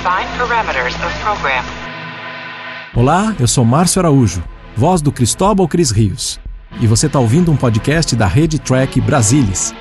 [0.00, 1.62] Define parameters of program.
[2.96, 4.42] Olá, eu sou Márcio Araújo,
[4.74, 6.40] voz do Cristóbal Cris Rios.
[6.80, 9.74] E você está ouvindo um podcast da Rede Track Brasilis.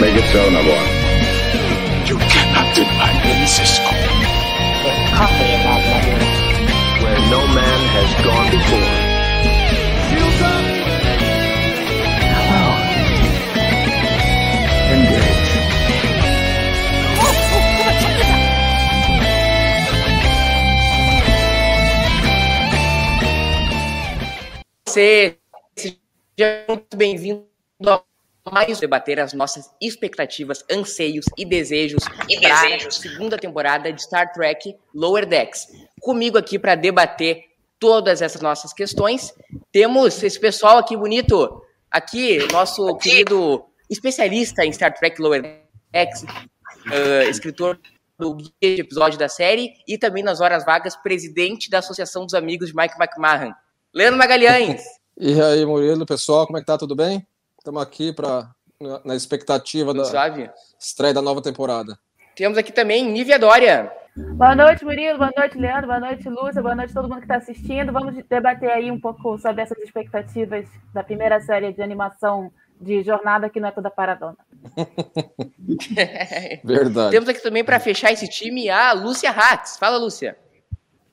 [0.00, 0.88] Make it so, number one.
[2.06, 3.82] You cannot deny me, Cisco.
[5.18, 6.18] coffee in that letter.
[7.02, 9.11] Where no man has gone before.
[24.92, 25.38] Você
[25.74, 27.46] seja muito bem-vindo
[27.88, 28.02] a
[28.52, 34.76] mais debater as nossas expectativas, anseios e desejos para a segunda temporada de Star Trek
[34.94, 35.68] Lower Decks.
[35.98, 37.42] Comigo aqui para debater
[37.80, 39.32] todas essas nossas questões,
[39.72, 45.40] temos esse pessoal aqui bonito, aqui, nosso querido especialista em Star Trek Lower
[45.90, 47.80] Decks, uh, escritor
[48.18, 52.34] do guia de episódio da série e também nas horas vagas, presidente da Associação dos
[52.34, 53.54] Amigos de Mike McMahon.
[53.94, 54.82] Leandro Magalhães.
[55.14, 56.78] E aí, Murilo, pessoal, como é que tá?
[56.78, 57.24] Tudo bem?
[57.58, 58.50] Estamos aqui para
[59.04, 60.50] na expectativa da Suave.
[60.80, 61.98] estreia da nova temporada.
[62.34, 63.92] Temos aqui também Nívia Dória.
[64.16, 65.18] Boa noite, Murilo.
[65.18, 65.86] Boa noite, Leandro.
[65.86, 66.62] Boa noite, Lúcia.
[66.62, 67.92] Boa noite a todo mundo que está assistindo.
[67.92, 73.50] Vamos debater aí um pouco sobre essas expectativas da primeira série de animação de Jornada
[73.50, 74.38] que não é toda paradona.
[76.64, 77.10] Verdade.
[77.10, 79.76] Temos aqui também para fechar esse time a Lúcia Hatz.
[79.76, 80.36] Fala, Lúcia.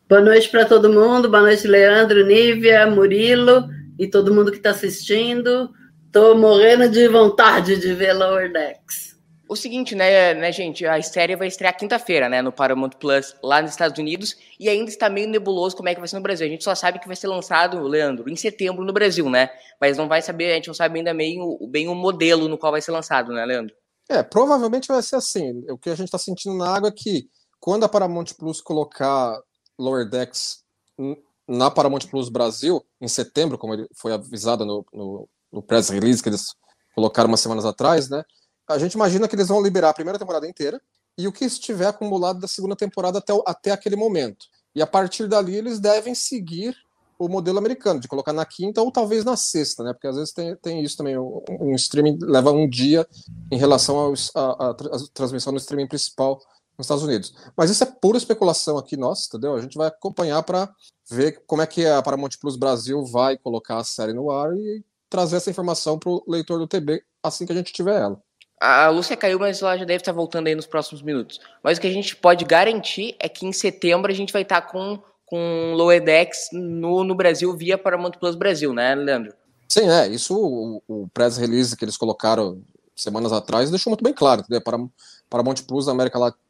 [0.10, 1.30] Boa noite para todo mundo.
[1.30, 5.70] Boa noite, Leandro, Nívia, Murilo e todo mundo que está assistindo.
[6.12, 9.16] Tô morrendo de vontade de ver Lower Decks.
[9.48, 10.84] O seguinte, né, né, gente?
[10.84, 14.90] A série vai estrear quinta-feira, né, no Paramount Plus, lá nos Estados Unidos, e ainda
[14.90, 16.48] está meio nebuloso como é que vai ser no Brasil.
[16.48, 19.52] A gente só sabe que vai ser lançado, Leandro, em setembro no Brasil, né?
[19.80, 22.72] Mas não vai saber, a gente não sabe ainda meio, bem o modelo no qual
[22.72, 23.76] vai ser lançado, né, Leandro?
[24.10, 25.64] É, provavelmente vai ser assim.
[25.70, 27.30] O que a gente está sentindo na água é que
[27.60, 29.40] quando a Paramount Plus colocar
[29.80, 30.64] Lower Decks
[31.48, 36.22] na Paramount Plus Brasil, em setembro, como ele foi avisado no, no, no press release
[36.22, 36.54] que eles
[36.94, 38.24] colocaram umas semanas atrás, né?
[38.68, 40.80] A gente imagina que eles vão liberar a primeira temporada inteira
[41.18, 44.46] e o que estiver acumulado da segunda temporada até, até aquele momento.
[44.76, 46.76] E a partir dali eles devem seguir
[47.18, 49.92] o modelo americano, de colocar na quinta ou talvez na sexta, né?
[49.92, 51.18] Porque às vezes tem, tem isso também.
[51.18, 53.06] Um, um streaming leva um dia
[53.52, 54.74] em relação à
[55.14, 56.40] transmissão no streaming principal
[56.80, 57.34] nos Estados Unidos.
[57.56, 59.54] Mas isso é pura especulação aqui, nossa, entendeu?
[59.54, 60.70] A gente vai acompanhar para
[61.12, 64.84] ver como é que a Paramount Plus Brasil vai colocar a série no ar e
[65.10, 68.22] trazer essa informação para o leitor do TB assim que a gente tiver ela.
[68.62, 71.40] A Lúcia caiu, mas ela já deve estar voltando aí nos próximos minutos.
[71.64, 74.62] Mas o que a gente pode garantir é que em setembro a gente vai estar
[74.62, 79.34] com, com Lower Decks no, no Brasil via Paramount Plus Brasil, né, Leandro?
[79.68, 82.62] Sim, é, isso o, o press release que eles colocaram
[82.96, 84.62] semanas atrás deixou muito bem claro, entendeu?
[84.62, 84.78] Para
[85.30, 86.49] Paramount Plus na América Latina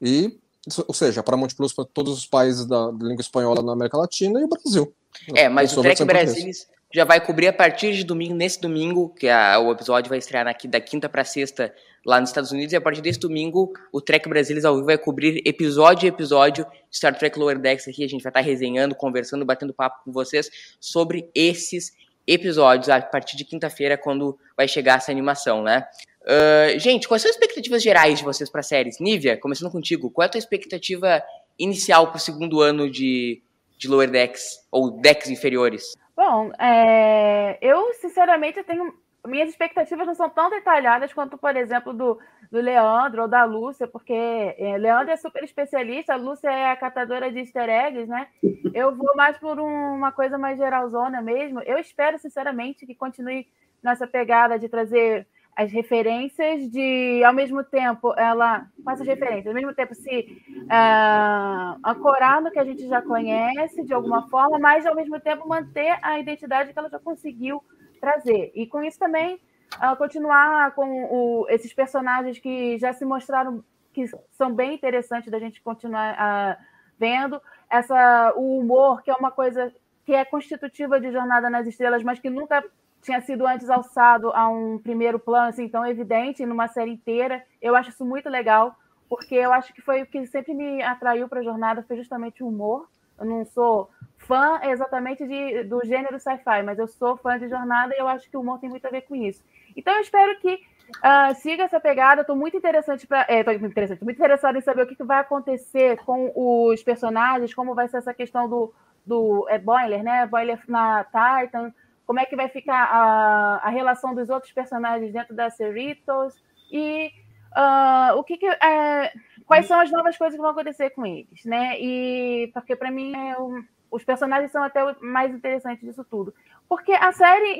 [0.00, 0.38] e,
[0.86, 4.44] ou seja, Paramount Plus para todos os países da, língua espanhola na América Latina e
[4.44, 4.92] o Brasil.
[5.34, 9.28] É, mas o Trek Brasilis já vai cobrir a partir de domingo, nesse domingo, que
[9.28, 11.74] a- o episódio vai estrear aqui da quinta para sexta
[12.04, 14.96] lá nos Estados Unidos, e a partir desse domingo o Trek Brasilis ao vivo vai
[14.96, 18.94] cobrir episódio a episódio de Star Trek Lower Decks aqui, a gente vai estar resenhando,
[18.94, 20.48] conversando, batendo papo com vocês
[20.80, 21.92] sobre esses
[22.26, 25.84] episódios a partir de quinta-feira, quando vai chegar essa animação, né?
[26.26, 28.98] Ah, gente, quais são as expectativas gerais de vocês para séries?
[28.98, 31.22] Nívia, começando contigo, qual é a tua expectativa
[31.58, 33.40] inicial para o segundo ano de,
[33.78, 35.94] de Lower Decks, ou Decks inferiores?
[36.16, 38.92] Bom, é, eu sinceramente tenho.
[39.26, 42.16] Minhas expectativas não são tão detalhadas quanto, por exemplo, do,
[42.50, 46.76] do Leandro ou da Lúcia, porque é, Leandro é super especialista, a Lúcia é a
[46.76, 48.28] catadora de easter eggs, né?
[48.72, 51.60] Eu vou mais por um- uma coisa mais geralzona mesmo.
[51.62, 53.48] Eu espero, sinceramente, que continue
[53.82, 55.26] nessa pegada de trazer
[55.56, 60.26] as referências de, ao mesmo tempo, ela, com essas referências, ao mesmo tempo se
[60.68, 65.48] ah, ancorar no que a gente já conhece de alguma forma, mas ao mesmo tempo
[65.48, 67.62] manter a identidade que ela já conseguiu
[68.00, 68.52] trazer.
[68.54, 69.40] E com isso também
[69.80, 75.38] ah, continuar com o- esses personagens que já se mostraram que são bem interessantes da
[75.38, 76.58] gente continuar ah,
[76.98, 77.40] vendo.
[77.70, 79.72] Essa, o humor, que é uma coisa
[80.04, 82.62] que é constitutiva de Jornada nas Estrelas, mas que nunca
[83.06, 87.40] tinha sido antes alçado a um primeiro plano assim tão evidente numa série inteira.
[87.62, 88.74] Eu acho isso muito legal,
[89.08, 92.42] porque eu acho que foi o que sempre me atraiu para a jornada foi justamente
[92.42, 92.88] o humor.
[93.16, 93.88] Eu não sou
[94.18, 98.28] fã exatamente de, do gênero sci-fi, mas eu sou fã de jornada e eu acho
[98.28, 99.42] que o humor tem muito a ver com isso.
[99.76, 100.58] Então eu espero que
[101.00, 102.22] ah, siga essa pegada.
[102.22, 105.20] Estou muito interessante para, é, muito interessante, muito interessada em saber o que, que vai
[105.20, 108.74] acontecer com os personagens, como vai ser essa questão do
[109.06, 110.26] do é Boiler, né?
[110.26, 111.72] Boiler na Titan,
[112.06, 116.34] como é que vai ficar a, a relação dos outros personagens dentro da Cerritos
[116.70, 117.10] e
[117.56, 119.12] uh, o que, que é,
[119.44, 121.78] quais são as novas coisas que vão acontecer com eles, né?
[121.80, 126.34] E porque para mim é um, os personagens são até mais interessante disso tudo.
[126.68, 127.52] Porque a série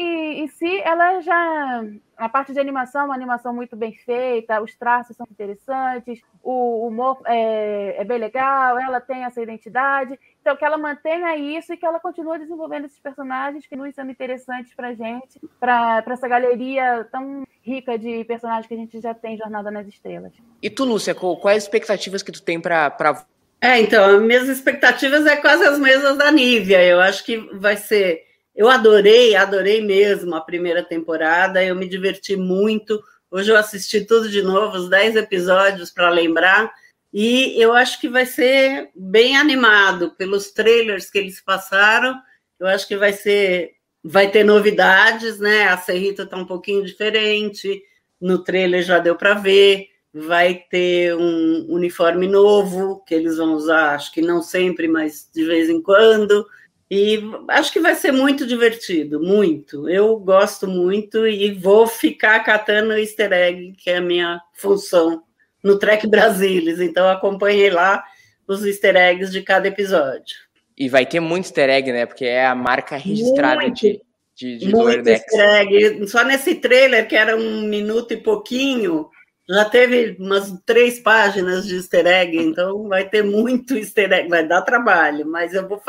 [0.42, 1.84] em, si, ela já.
[2.16, 7.20] A parte de animação, uma animação muito bem feita, os traços são interessantes, o humor
[7.26, 10.18] é, é, bem legal, ela tem essa identidade.
[10.40, 14.08] Então, que ela mantenha isso e que ela continue desenvolvendo esses personagens que não são
[14.08, 19.36] interessantes pra gente, para essa galeria tão rica de personagens que a gente já tem
[19.36, 20.32] Jornada nas Estrelas.
[20.62, 23.26] E tu, Lúcia, quais expectativas que tu tem para.
[23.60, 26.82] É, então, minhas expectativas é quase as mesmas da Nívia.
[26.84, 28.26] Eu acho que vai ser
[28.56, 33.02] eu adorei, adorei mesmo a primeira temporada, eu me diverti muito.
[33.30, 36.72] Hoje eu assisti tudo de novo, os 10 episódios para lembrar,
[37.12, 42.18] e eu acho que vai ser bem animado pelos trailers que eles passaram.
[42.58, 43.72] Eu acho que vai ser,
[44.02, 45.64] vai ter novidades, né?
[45.64, 47.82] A Serrita está um pouquinho diferente,
[48.18, 49.88] no trailer já deu para ver.
[50.18, 55.44] Vai ter um uniforme novo que eles vão usar, acho que não sempre, mas de
[55.44, 56.46] vez em quando.
[56.90, 59.88] E acho que vai ser muito divertido, muito.
[59.88, 65.22] Eu gosto muito e vou ficar catando o easter egg, que é a minha função
[65.62, 66.80] no Trek Brasilis.
[66.80, 68.04] Então acompanhei lá
[68.46, 70.36] os easter eggs de cada episódio.
[70.78, 72.06] E vai ter muito easter egg, né?
[72.06, 74.00] Porque é a marca registrada muito, de,
[74.36, 76.06] de, de muito easter egg.
[76.06, 79.08] Só nesse trailer, que era um minuto e pouquinho,
[79.48, 84.46] já teve umas três páginas de easter egg, então vai ter muito easter egg, vai
[84.46, 85.80] dar trabalho, mas eu vou,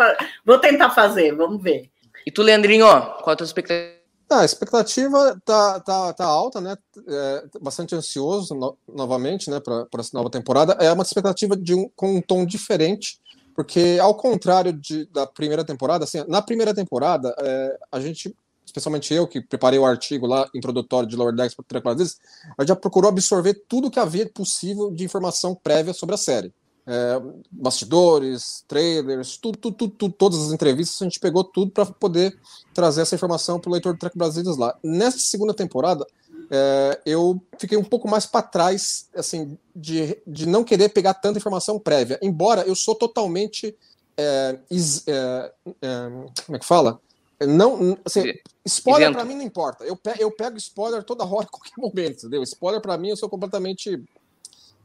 [0.46, 1.90] vou tentar fazer, vamos ver.
[2.26, 3.98] E tu, Leandrinho, qual a tua expectativa?
[4.30, 6.76] Ah, a expectativa tá, tá, tá alta, né?
[7.08, 10.74] É, bastante ansioso no, novamente, né, para essa nova temporada.
[10.82, 13.20] É uma expectativa de um, com um tom diferente,
[13.56, 18.36] porque ao contrário de, da primeira temporada, assim, na primeira temporada é, a gente
[18.78, 22.18] especialmente eu, que preparei o artigo lá, introdutório de Lower Decks para Tranquilizes,
[22.58, 26.54] a gente já procurou absorver tudo que havia possível de informação prévia sobre a série.
[26.90, 27.22] É,
[27.52, 32.38] bastidores, trailers, tudo, tudo, tudo, tudo, todas as entrevistas, a gente pegou tudo para poder
[32.74, 34.78] trazer essa informação para o leitor do Trek Brasileiros lá.
[34.82, 36.08] Nessa segunda temporada,
[36.50, 41.38] é, eu fiquei um pouco mais para trás, assim, de, de não querer pegar tanta
[41.38, 43.76] informação prévia, embora eu sou totalmente
[44.18, 45.52] é, is, é,
[45.82, 46.10] é,
[46.46, 47.00] como é que fala?
[47.40, 48.34] Não, assim,
[48.66, 49.84] spoiler para mim não importa.
[49.84, 52.42] Eu, pe eu pego spoiler toda hora, em qualquer momento, entendeu?
[52.44, 54.04] Spoiler para mim eu sou completamente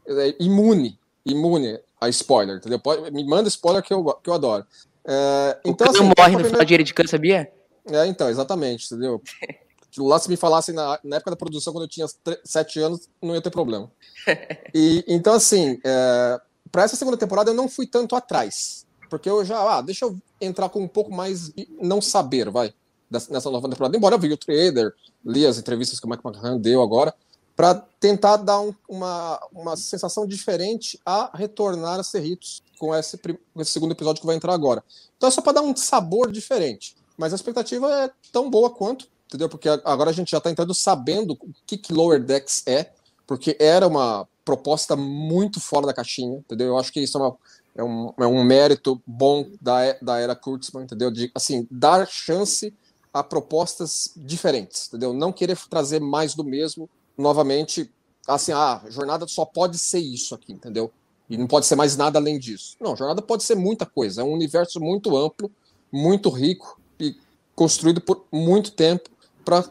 [0.06, 2.78] é, imune, imune a spoiler, entendeu?
[2.78, 4.66] Pode, me manda spoiler que eu, que eu adoro.
[5.04, 7.50] É, então, assim, não morre no final de Ericano, sabia?
[7.86, 9.22] É, então, exatamente, entendeu?
[9.98, 12.06] Lá se me falassem na, na, época da produção, quando eu tinha
[12.44, 13.90] sete anos, não ia ter problema.
[14.74, 16.40] E, então, assim, é,
[16.70, 18.81] para essa segunda temporada eu não fui tanto atrás.
[19.12, 22.72] Porque eu já, ah, deixa eu entrar com um pouco mais de não saber, vai,
[23.10, 23.94] nessa nova temporada.
[23.94, 27.14] Embora eu vi o trailer, li as entrevistas que o Mike McCann deu agora,
[27.54, 33.60] para tentar dar um, uma, uma sensação diferente a retornar a Cerritos com esse, com
[33.60, 34.82] esse segundo episódio que vai entrar agora.
[35.14, 36.96] Então é só para dar um sabor diferente.
[37.18, 39.46] Mas a expectativa é tão boa quanto, entendeu?
[39.46, 42.90] Porque agora a gente já está entrando sabendo o que, que Lower Decks é,
[43.26, 46.68] porque era uma proposta muito fora da caixinha, entendeu?
[46.68, 47.36] Eu acho que isso é uma,
[47.74, 51.10] é um, é um mérito bom da, da era Kurtzman, entendeu?
[51.10, 52.72] De, assim, dar chance
[53.12, 55.12] a propostas diferentes, entendeu?
[55.12, 57.90] Não querer trazer mais do mesmo novamente,
[58.26, 60.90] assim, ah, a jornada só pode ser isso aqui, entendeu?
[61.28, 62.76] E não pode ser mais nada além disso.
[62.80, 65.50] Não, jornada pode ser muita coisa, é um universo muito amplo,
[65.90, 67.14] muito rico e
[67.54, 69.10] construído por muito tempo
[69.44, 69.64] para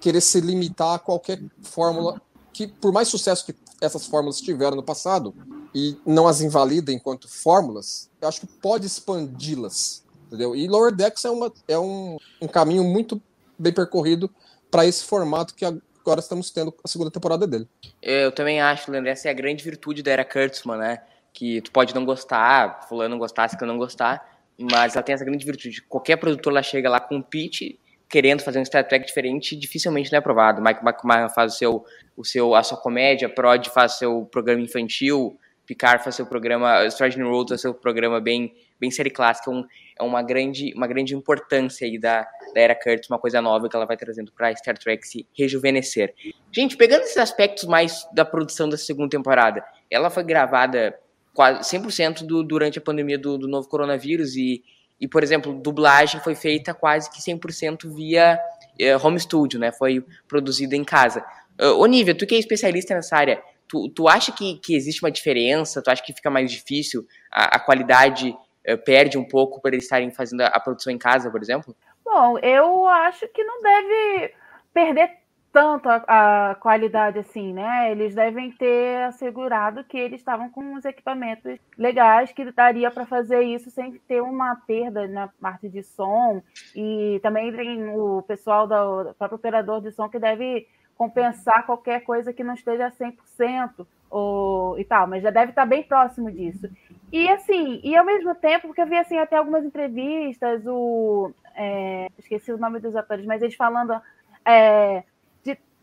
[0.00, 2.20] querer se limitar a qualquer fórmula
[2.52, 5.34] que, por mais sucesso que essas fórmulas tiveram no passado,
[5.74, 10.54] e não as invalida enquanto fórmulas, eu acho que pode expandi-las, entendeu?
[10.54, 13.20] E Lower Decks é, uma, é um, um caminho muito
[13.58, 14.30] bem percorrido
[14.70, 17.68] para esse formato que agora estamos tendo a segunda temporada dele.
[18.00, 21.02] Eu também acho, Leandro, essa é a grande virtude da era Kurtzman, né?
[21.32, 24.24] Que tu pode não gostar, fulano não gostar, se não gostar,
[24.58, 25.82] mas ela tem essa grande virtude.
[25.82, 27.76] Qualquer produtor lá chega lá com um pitch
[28.08, 30.62] querendo fazer um Star Trek diferente, dificilmente não é aprovado.
[30.62, 31.84] Mike McMahon faz o seu,
[32.16, 37.18] o seu, a sua comédia, Prod faz seu programa infantil, Picard faz seu programa, Strange
[37.18, 39.64] New Worlds faz seu programa bem, bem série clássica, um,
[39.98, 43.76] é uma grande, uma grande importância aí da, da era Curtis, uma coisa nova que
[43.76, 46.14] ela vai trazendo para Star Trek se rejuvenescer.
[46.52, 50.98] Gente, pegando esses aspectos mais da produção da segunda temporada, ela foi gravada
[51.32, 54.62] quase 100% do, durante a pandemia do, do novo coronavírus e,
[55.00, 58.38] e, por exemplo, dublagem foi feita quase que 100% via
[58.78, 59.72] eh, home studio, né?
[59.72, 61.24] Foi produzida em casa.
[61.60, 65.10] Uh, Onívia, tu que é especialista nessa área, Tu, tu acha que, que existe uma
[65.10, 65.82] diferença?
[65.82, 67.06] Tu acha que fica mais difícil?
[67.30, 70.98] A, a qualidade uh, perde um pouco por eles estarem fazendo a, a, produção em
[70.98, 71.74] casa, por exemplo?
[72.04, 74.34] Bom, eu acho que não deve
[74.72, 77.92] perder tanto a, a, qualidade assim, né?
[77.92, 83.42] Eles devem ter assegurado que eles estavam com os equipamentos legais que daria para fazer
[83.42, 86.42] isso sem ter uma perda na parte de som.
[86.74, 92.00] E também tem o pessoal do, do próprio operador de som que deve compensar qualquer
[92.04, 96.68] coisa que não esteja 100% ou, e tal, mas já deve estar bem próximo disso.
[97.12, 102.08] E assim, e ao mesmo tempo, porque eu vi assim até algumas entrevistas, o é,
[102.18, 104.00] esqueci o nome dos atores, mas eles falando
[104.44, 105.02] é,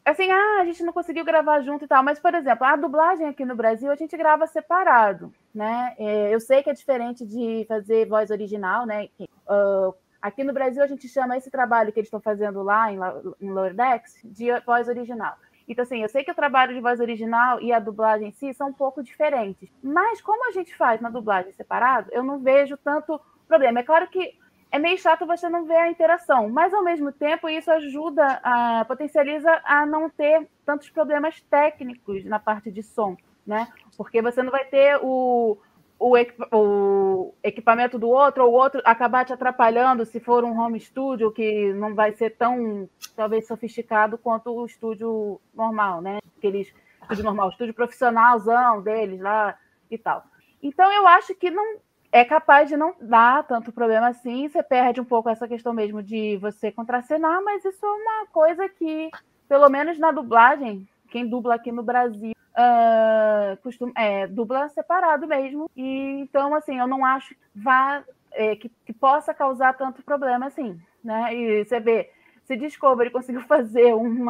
[0.05, 3.27] assim, ah, a gente não conseguiu gravar junto e tal, mas, por exemplo, a dublagem
[3.27, 5.95] aqui no Brasil a gente grava separado, né?
[5.97, 9.09] É, eu sei que é diferente de fazer voz original, né?
[9.19, 12.97] Uh, aqui no Brasil a gente chama esse trabalho que eles estão fazendo lá em,
[13.41, 15.35] em Lower Decks de voz original.
[15.67, 18.53] Então, assim, eu sei que o trabalho de voz original e a dublagem em si
[18.53, 19.69] são um pouco diferentes.
[19.81, 23.79] Mas como a gente faz na dublagem separado, eu não vejo tanto problema.
[23.79, 24.37] É claro que
[24.71, 28.85] é meio chato você não ver a interação, mas ao mesmo tempo isso ajuda, a,
[28.85, 33.67] potencializa a não ter tantos problemas técnicos na parte de som, né?
[33.97, 35.57] Porque você não vai ter o,
[36.01, 36.15] o,
[36.51, 41.31] o equipamento do outro ou o outro acabar te atrapalhando se for um home studio
[41.31, 46.17] que não vai ser tão, talvez, sofisticado quanto o estúdio normal, né?
[46.39, 49.55] Aqueles estúdio normal, estúdio profissionalzão deles lá
[49.91, 50.23] e tal.
[50.63, 51.77] Então eu acho que não
[52.11, 54.49] é capaz de não dar tanto problema assim.
[54.49, 58.67] Você perde um pouco essa questão mesmo de você contracenar, mas isso é uma coisa
[58.67, 59.11] que,
[59.47, 65.69] pelo menos na dublagem, quem dubla aqui no Brasil uh, é, dubla separado mesmo.
[65.75, 70.47] E então, assim, eu não acho que vá é, que, que, possa causar tanto problema
[70.47, 71.33] assim, né?
[71.35, 72.09] E você vê,
[72.45, 74.25] se Discovery conseguiu fazer um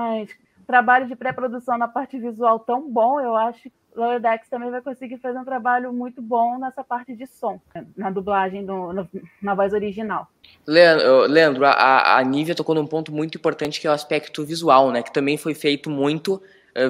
[0.65, 4.81] trabalho de pré-produção na parte visual tão bom, eu acho que Lower Decks também vai
[4.81, 7.59] conseguir fazer um trabalho muito bom nessa parte de som,
[7.95, 9.09] na dublagem, do, no,
[9.41, 10.29] na voz original.
[10.65, 14.91] Leandro, Leandro a, a Nívia tocou num ponto muito importante que é o aspecto visual,
[14.91, 15.03] né?
[15.03, 16.41] Que também foi feito muito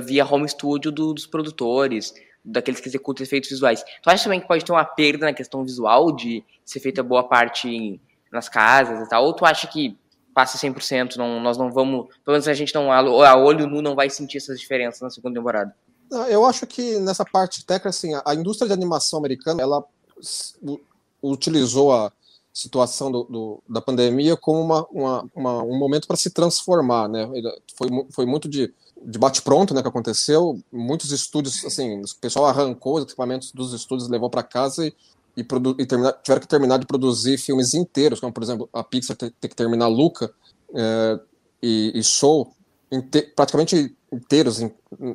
[0.03, 3.83] via home studio do, dos produtores, daqueles que executam efeitos visuais.
[4.01, 7.23] Tu acha também que pode ter uma perda na questão visual de ser feita boa
[7.23, 7.99] parte em,
[8.31, 9.25] nas casas e tal?
[9.25, 9.97] Ou tu acha que
[10.33, 13.95] passa 100%, não, nós não vamos, pelo menos a gente não, a olho nu não
[13.95, 15.75] vai sentir essas diferenças na segunda temporada?
[16.29, 19.83] Eu acho que nessa parte técnica, assim, a indústria de animação americana, ela
[21.23, 22.11] utilizou a
[22.53, 27.29] situação do, do, da pandemia como uma, uma, uma um momento para se transformar, né?
[27.75, 30.59] Foi, foi muito de, de bate-pronto, né, que aconteceu.
[30.71, 34.93] Muitos estúdios, assim, o pessoal arrancou os equipamentos dos estúdios, levou para casa e,
[35.37, 35.41] e,
[35.79, 39.31] e terminar, tiveram que terminar de produzir filmes inteiros, como, por exemplo, a Pixar ter,
[39.31, 40.33] que terminar Luca
[40.75, 41.19] é,
[41.63, 42.53] e, e Soul,
[43.35, 44.73] praticamente inteiros em,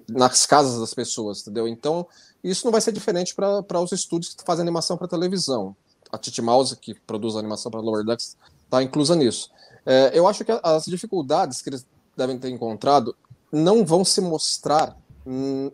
[0.09, 1.69] nas casas das pessoas, entendeu?
[1.69, 2.07] Então,
[2.43, 5.77] isso não vai ser diferente para os estúdios que fazem animação para televisão.
[6.17, 9.51] A Titi Mouse, que produz animação para Lower Decks, está inclusa nisso.
[9.85, 13.15] É, eu acho que as dificuldades que eles devem ter encontrado
[13.53, 14.97] não vão se mostrar,
[15.27, 15.71] hum,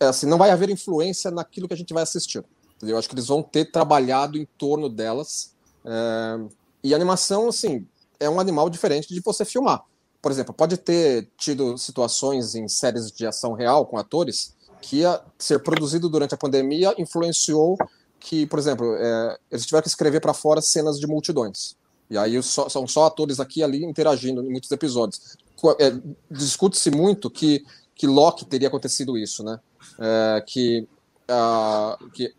[0.00, 2.44] assim, não vai haver influência naquilo que a gente vai assistir.
[2.82, 5.54] Eu acho que eles vão ter trabalhado em torno delas.
[5.84, 6.38] É,
[6.82, 7.86] e animação, assim,
[8.18, 9.84] é um animal diferente de você filmar
[10.26, 15.22] por exemplo, pode ter tido situações em séries de ação real com atores que a
[15.38, 17.78] ser produzido durante a pandemia influenciou
[18.18, 21.76] que, por exemplo, é, eles tiveram que escrever para fora cenas de multidões.
[22.08, 25.36] E aí só, são só atores aqui e ali interagindo em muitos episódios.
[25.78, 25.92] É,
[26.30, 29.58] Discute-se muito que, que Loki teria acontecido isso, né?
[29.98, 30.86] É, que,
[31.30, 32.32] uh, que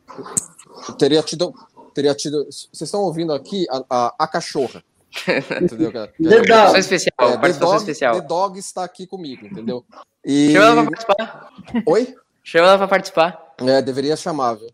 [0.98, 1.54] teria tido.
[1.94, 2.46] Teria tido.
[2.46, 4.84] Vocês estão ouvindo aqui a, a, a cachorra.
[5.62, 6.14] entendeu, cara?
[6.22, 6.80] The Dog.
[6.80, 8.22] especial, é, The Dog, especial.
[8.22, 9.84] The Dog está aqui comigo, entendeu?
[10.24, 10.52] E...
[10.54, 11.52] Chama ela pra participar.
[11.88, 12.16] Oi?
[12.44, 13.54] Chama ela pra participar.
[13.60, 14.70] É, deveria chamar, viu?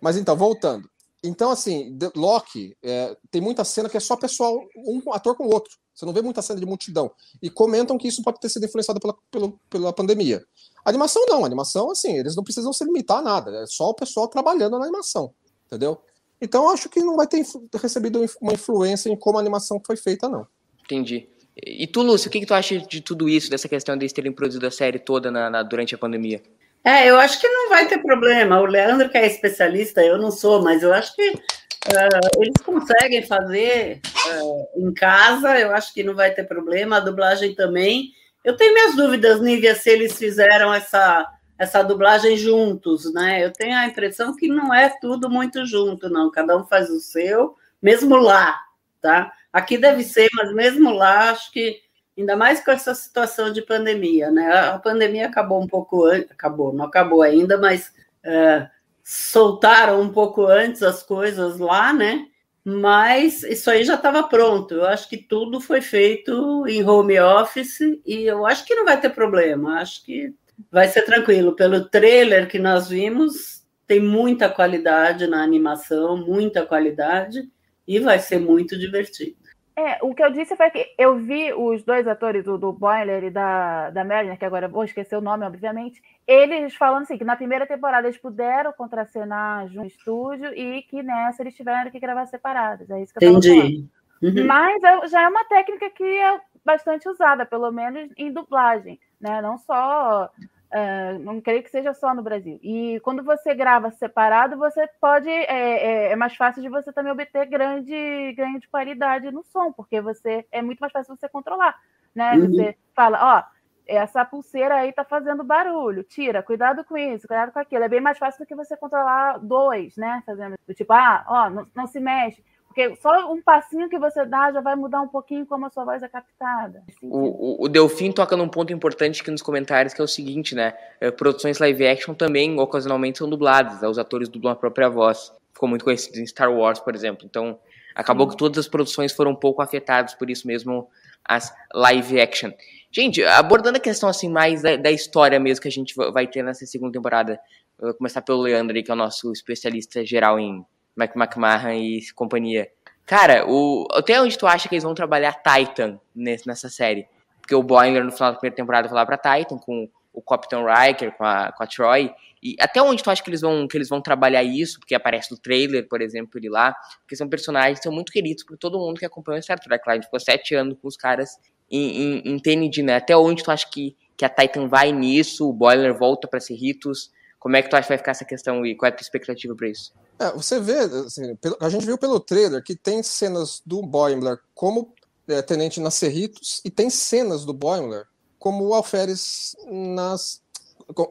[0.00, 0.88] Mas então, voltando.
[1.22, 5.44] Então, assim, The Loki, é, tem muita cena que é só pessoal, um ator com
[5.44, 5.72] o outro.
[5.94, 7.10] Você não vê muita cena de multidão.
[7.42, 10.42] E comentam que isso pode ter sido influenciado pela, pela, pela pandemia.
[10.82, 13.50] Animação não, animação, assim, eles não precisam se limitar a nada.
[13.62, 15.34] É só o pessoal trabalhando na animação.
[15.66, 16.00] Entendeu?
[16.40, 20.26] Então acho que não vai ter recebido uma influência em como a animação foi feita,
[20.26, 20.46] não.
[20.82, 21.28] Entendi.
[21.54, 24.12] E tu, Lúcio, o que, que tu acha de tudo isso, dessa questão de eles
[24.12, 26.42] terem produzido a série toda na, na, durante a pandemia?
[26.84, 28.60] É, eu acho que não vai ter problema.
[28.60, 33.22] O Leandro, que é especialista, eu não sou, mas eu acho que uh, eles conseguem
[33.26, 36.96] fazer uh, em casa, eu acho que não vai ter problema.
[36.96, 38.12] A dublagem também.
[38.42, 41.28] Eu tenho minhas dúvidas, Nívia, se eles fizeram essa
[41.60, 43.44] essa dublagem juntos, né?
[43.44, 46.30] Eu tenho a impressão que não é tudo muito junto, não.
[46.30, 48.58] Cada um faz o seu, mesmo lá,
[48.98, 49.30] tá?
[49.52, 51.82] Aqui deve ser, mas mesmo lá, acho que
[52.16, 54.52] ainda mais com essa situação de pandemia, né?
[54.52, 58.68] A pandemia acabou um pouco antes, acabou, não acabou ainda, mas é,
[59.02, 62.26] soltaram um pouco antes as coisas lá, né?
[62.64, 64.74] mas isso aí já estava pronto.
[64.74, 69.00] Eu acho que tudo foi feito em home office e eu acho que não vai
[69.00, 69.80] ter problema.
[69.80, 70.34] Acho que
[70.70, 71.56] vai ser tranquilo.
[71.56, 77.48] Pelo trailer que nós vimos, tem muita qualidade na animação, muita qualidade
[77.86, 79.39] e vai ser muito divertido.
[79.80, 83.24] É, o que eu disse foi que eu vi os dois atores, o do Boiler
[83.24, 87.24] e da, da Mariner, que agora vou esquecer o nome, obviamente, eles falando assim, que
[87.24, 91.98] na primeira temporada eles puderam contracenar junto no estúdio e que nessa eles tiveram que
[91.98, 92.90] gravar separados.
[92.90, 93.88] É isso que eu Entendi.
[94.22, 94.46] Uhum.
[94.46, 99.40] Mas já é uma técnica que é bastante usada, pelo menos em dublagem, né?
[99.40, 100.30] Não só
[100.72, 102.60] Uh, não creio que seja só no Brasil.
[102.62, 105.28] E quando você grava separado, você pode.
[105.28, 109.72] É, é, é, mais fácil de você também obter grande ganho de qualidade no som,
[109.72, 111.76] porque você é muito mais fácil você controlar.
[112.14, 112.34] Né?
[112.34, 112.46] Uhum.
[112.46, 117.58] Você fala, ó, essa pulseira aí tá fazendo barulho, tira, cuidado com isso, cuidado com
[117.58, 117.82] aquilo.
[117.82, 120.22] É bem mais fácil do que você controlar dois, né?
[120.24, 122.44] Fazendo tipo, ah, ó, não, não se mexe.
[122.70, 125.84] Porque só um passinho que você dá já vai mudar um pouquinho como a sua
[125.84, 126.84] voz é captada.
[127.02, 130.54] O, o, o Delfim toca num ponto importante aqui nos comentários, que é o seguinte,
[130.54, 130.74] né?
[131.00, 133.80] É, produções live action também, ocasionalmente, são dubladas.
[133.80, 133.88] Né?
[133.88, 135.32] Os atores dublam a própria voz.
[135.52, 137.26] Ficou muito conhecido em Star Wars, por exemplo.
[137.28, 137.58] Então,
[137.92, 138.30] acabou Sim.
[138.30, 140.88] que todas as produções foram um pouco afetadas, por isso mesmo
[141.24, 142.52] as live action.
[142.92, 146.44] Gente, abordando a questão assim mais da, da história mesmo que a gente vai ter
[146.44, 147.40] nessa segunda temporada,
[147.76, 150.64] vou começar pelo Leandro, que é o nosso especialista geral em
[151.00, 152.70] Mike McMahon e companhia.
[153.06, 157.08] Cara, o, até onde tu acha que eles vão trabalhar Titan nesse, nessa série?
[157.40, 160.64] Porque o Boiler no final da primeira temporada foi lá pra Titan, com o Capitão
[160.64, 162.12] Riker, com a, com a Troy.
[162.42, 164.78] E até onde tu acha que eles vão que eles vão trabalhar isso?
[164.78, 166.74] Porque aparece no trailer, por exemplo, ele lá.
[167.00, 169.82] Porque são personagens que são muito queridos por todo mundo que acompanha o Star Trek
[169.86, 169.92] lá.
[169.92, 171.36] A gente ficou sete anos com os caras
[171.70, 172.96] em, em, em TND, né?
[172.96, 175.48] Até onde tu acha que, que a Titan vai nisso?
[175.48, 177.10] O Boiler volta para Cerritos?
[177.38, 179.02] Como é que tu acha que vai ficar essa questão e qual é a tua
[179.02, 179.92] expectativa para isso?
[180.20, 181.22] É, você vê, assim,
[181.58, 184.92] a gente viu pelo trailer que tem cenas do Boimler como
[185.26, 188.06] é, tenente nas Cerritos e tem cenas do Boimler
[188.38, 190.42] como o Alferes nas.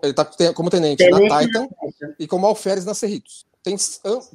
[0.03, 1.67] Ele tá como tenente, tenente na Titan
[2.19, 3.47] e como Alferes nas Cerritos.
[3.63, 3.75] Tem,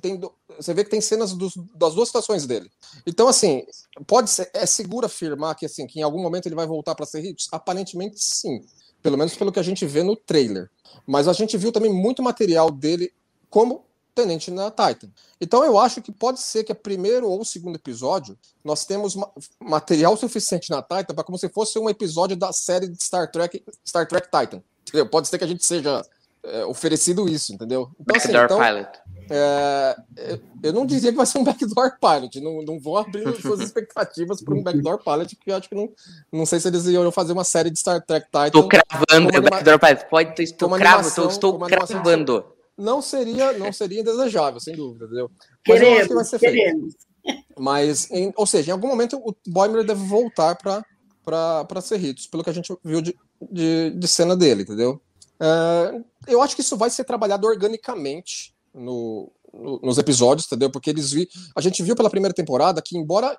[0.01, 0.21] tem,
[0.57, 2.69] você vê que tem cenas dos, das duas situações dele.
[3.07, 3.65] Então, assim,
[4.09, 4.51] pode ser.
[4.53, 7.49] É seguro afirmar que, assim, que em algum momento ele vai voltar para Cerritos?
[7.53, 8.65] Aparentemente, sim.
[9.01, 10.69] Pelo menos pelo que a gente vê no trailer.
[11.07, 13.13] Mas a gente viu também muito material dele
[13.49, 15.09] como tenente na Titan.
[15.41, 19.17] Então eu acho que pode ser que a primeiro ou segundo episódio nós temos
[19.61, 23.63] material suficiente na Titan para como se fosse um episódio da série de Star Trek
[23.87, 24.63] Star Trek Titan.
[24.83, 25.09] Entendeu?
[25.09, 26.03] Pode ser que a gente seja
[26.45, 27.91] é, oferecido isso, entendeu?
[27.99, 29.05] Então, assim, backdoor então, Pilot.
[29.31, 29.97] É,
[30.63, 34.43] eu não dizia que vai ser um backdoor pilot, não, não vou abrir suas expectativas
[34.43, 35.89] para um backdoor pilot, porque eu acho que não,
[36.31, 38.47] não sei se eles iam fazer uma série de Star Trek Titan.
[38.47, 44.01] Estou cravando, o backdoor pilot, pode, estou, cravo, estou, estou cravando não seria, não seria
[44.01, 45.31] indesejável, sem dúvida, entendeu?
[45.67, 46.95] Mas queremos, eu acho que vai ser queremos.
[46.95, 47.45] feito.
[47.59, 52.51] Mas, em, ou seja, em algum momento o Boimler deve voltar para Cerritos, pelo que
[52.51, 53.17] a gente viu de,
[53.51, 55.01] de, de cena dele, entendeu?
[55.41, 60.71] É, eu acho que isso vai ser trabalhado organicamente no, no, nos episódios, entendeu?
[60.71, 63.39] Porque eles vi, a gente viu pela primeira temporada que, embora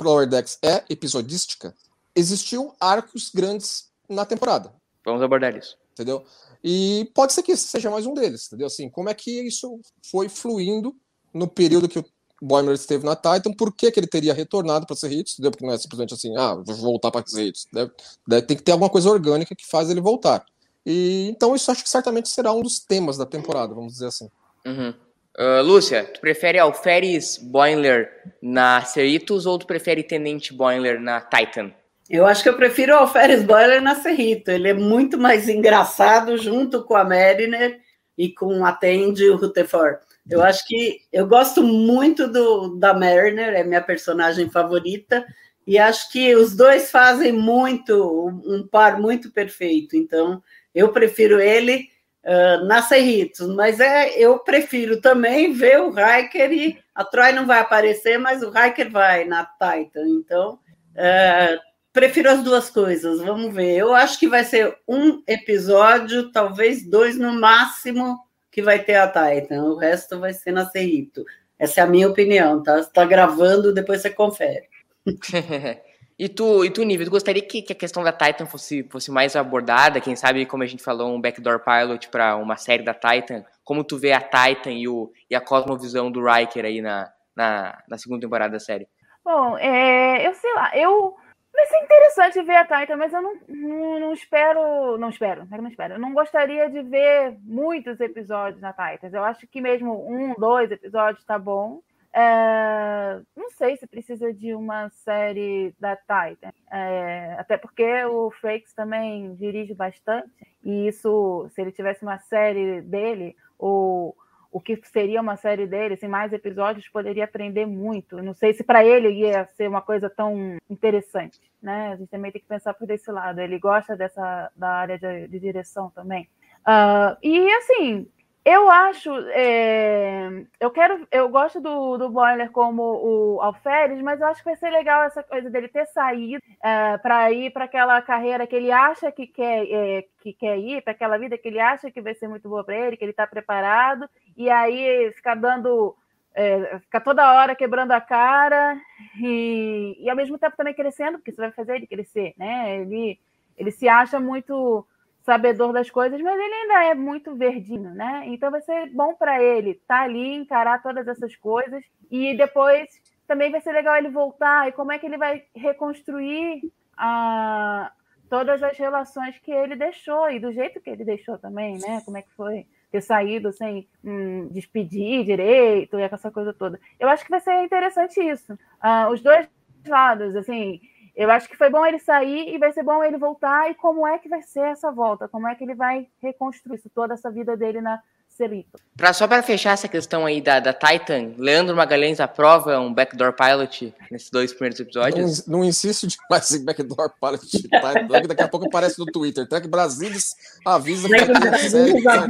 [0.00, 1.74] Lower Decks é episodística,
[2.14, 4.72] existiu arcos grandes na temporada.
[5.04, 5.76] Vamos abordar isso.
[5.92, 6.24] Entendeu?
[6.68, 8.66] E pode ser que esse seja mais um deles, entendeu?
[8.66, 10.92] Assim, como é que isso foi fluindo
[11.32, 12.04] no período que o
[12.42, 15.52] Boimler esteve na Titan, por que, que ele teria retornado para Cerritos, entendeu?
[15.52, 17.68] Porque não é simplesmente assim, ah, vou voltar para Cerritos.
[17.72, 17.92] Deve,
[18.26, 20.44] deve, tem que ter alguma coisa orgânica que faz ele voltar.
[20.84, 24.28] E então isso acho que certamente será um dos temas da temporada, vamos dizer assim.
[24.66, 24.92] Uhum.
[25.38, 28.10] Uh, Lúcia, tu prefere Alferes Boimler
[28.42, 31.72] na Cerritos ou tu prefere Tenente Boimler na Titan?
[32.08, 34.50] Eu acho que eu prefiro o Alferes Boiler na Cerrito.
[34.50, 37.80] Ele é muito mais engraçado junto com a Mariner
[38.16, 39.98] e com a Tandy e o Rutherford.
[40.28, 45.24] Eu acho que eu gosto muito do, da Mariner, é minha personagem favorita,
[45.66, 49.96] e acho que os dois fazem muito, um par muito perfeito.
[49.96, 50.42] Então,
[50.74, 51.88] eu prefiro ele
[52.24, 57.46] uh, na Cerritos, mas é, eu prefiro também ver o Riker e a Troy não
[57.46, 60.08] vai aparecer, mas o Riker vai na Titan.
[60.08, 60.54] Então,
[60.92, 61.60] uh,
[61.96, 63.22] prefiro as duas coisas.
[63.22, 63.74] Vamos ver.
[63.74, 68.18] Eu acho que vai ser um episódio, talvez dois no máximo,
[68.52, 69.62] que vai ter a Titan.
[69.62, 71.24] O resto vai ser na Cerrito.
[71.58, 72.76] Essa é a minha opinião, tá?
[72.76, 74.68] Você tá gravando, depois você confere.
[76.18, 79.10] e tu, e tu, Nível, tu gostaria que, que, a questão da Titan fosse, fosse
[79.10, 79.98] mais abordada?
[79.98, 83.42] Quem sabe, como a gente falou, um backdoor pilot para uma série da Titan?
[83.64, 87.82] Como tu vê a Titan e, o, e a cosmovisão do Riker aí na, na,
[87.88, 88.86] na segunda temporada da série?
[89.24, 91.16] Bom, é, eu sei lá, eu
[91.56, 94.98] Vai ser interessante ver a Titan, mas eu não, não, não espero.
[94.98, 95.94] Não espero, não espero.
[95.94, 99.08] Eu não gostaria de ver muitos episódios na Titan.
[99.10, 101.80] Eu acho que mesmo um, dois episódios tá bom.
[102.12, 108.72] É, não sei se precisa de uma série da Titan, é, até porque o Frakes
[108.72, 110.30] também dirige bastante,
[110.64, 114.16] e isso, se ele tivesse uma série dele, ou
[114.56, 118.22] o que seria uma série dele, assim, mais episódios, poderia aprender muito.
[118.22, 121.88] Não sei se para ele ia ser uma coisa tão interessante, né?
[121.88, 123.38] A gente também tem que pensar por esse lado.
[123.38, 126.26] Ele gosta dessa da área de, de direção também.
[126.66, 128.08] Uh, e assim,
[128.48, 134.28] eu acho, é, eu quero, eu gosto do, do Boiler como o Alferes, mas eu
[134.28, 138.00] acho que vai ser legal essa coisa dele ter saído é, para ir para aquela
[138.00, 141.58] carreira que ele acha que quer, é, que quer ir, para aquela vida que ele
[141.58, 145.34] acha que vai ser muito boa para ele, que ele está preparado, e aí ficar
[145.34, 145.96] dando,
[146.32, 148.80] é, ficar toda hora quebrando a cara
[149.20, 152.76] e, e ao mesmo tempo também crescendo, porque isso vai fazer ele crescer, né?
[152.76, 153.18] Ele,
[153.56, 154.86] ele se acha muito
[155.26, 158.22] sabedor das coisas, mas ele ainda é muito verdinho, né?
[158.26, 162.88] Então vai ser bom para ele estar tá ali, encarar todas essas coisas e depois
[163.26, 167.90] também vai ser legal ele voltar e como é que ele vai reconstruir a,
[168.30, 172.00] todas as relações que ele deixou e do jeito que ele deixou também, né?
[172.04, 176.78] Como é que foi ter saído sem hum, despedir direito e essa coisa toda.
[177.00, 178.52] Eu acho que vai ser interessante isso.
[178.52, 179.48] Uh, os dois
[179.88, 180.80] lados, assim,
[181.16, 183.70] eu acho que foi bom ele sair e vai ser bom ele voltar.
[183.70, 185.26] E como é que vai ser essa volta?
[185.26, 188.02] Como é que ele vai reconstruir isso, toda essa vida dele na
[188.36, 188.78] Cerrito?
[188.94, 193.32] Pra, só para fechar essa questão aí da, da Titan, Leandro Magalhães aprova um backdoor
[193.32, 195.46] pilot nesses dois primeiros episódios?
[195.46, 199.48] Não, não insiste demais em backdoor pilot de Titan, daqui a pouco aparece no Twitter.
[199.48, 200.34] Trek Brasilis
[200.66, 202.26] avisa que a série já,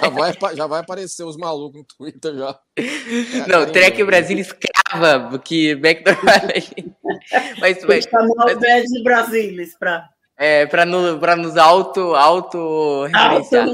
[0.00, 2.58] já, vai, já vai aparecer os malucos no Twitter já.
[2.76, 2.82] É,
[3.48, 6.94] não, Trek Brasilis crava que backdoor pilot.
[7.60, 10.06] mas, mas, chamar o Bad Brasilis pra.
[10.42, 13.68] É, para no, pra nos auto, auto referenciar.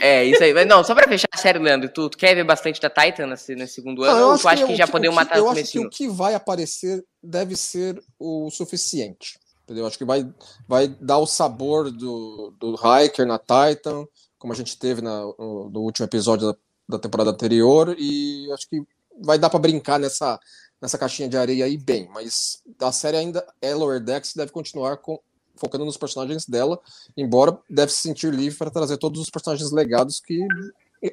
[0.00, 0.52] É, isso aí.
[0.52, 3.54] Mas não, só pra fechar, sério, Leandro, tu, tu quer ver bastante da Titan nesse,
[3.54, 4.18] nesse segundo ano?
[4.18, 6.34] Não, ou tu acha que, que já podemos matar Eu acho que o que vai
[6.34, 9.38] aparecer deve ser o suficiente.
[9.62, 9.86] Entendeu?
[9.86, 10.28] Acho que vai,
[10.66, 14.04] vai dar o sabor do, do Hiker na Titan,
[14.40, 18.68] como a gente teve na, no, no último episódio da, da temporada anterior, e acho
[18.68, 18.82] que
[19.22, 20.40] vai dar para brincar nessa,
[20.80, 24.98] nessa caixinha de areia aí bem, mas a série ainda é Lower Decks deve continuar
[24.98, 25.18] com,
[25.56, 26.78] focando nos personagens dela,
[27.16, 30.46] embora deve se sentir livre para trazer todos os personagens legados que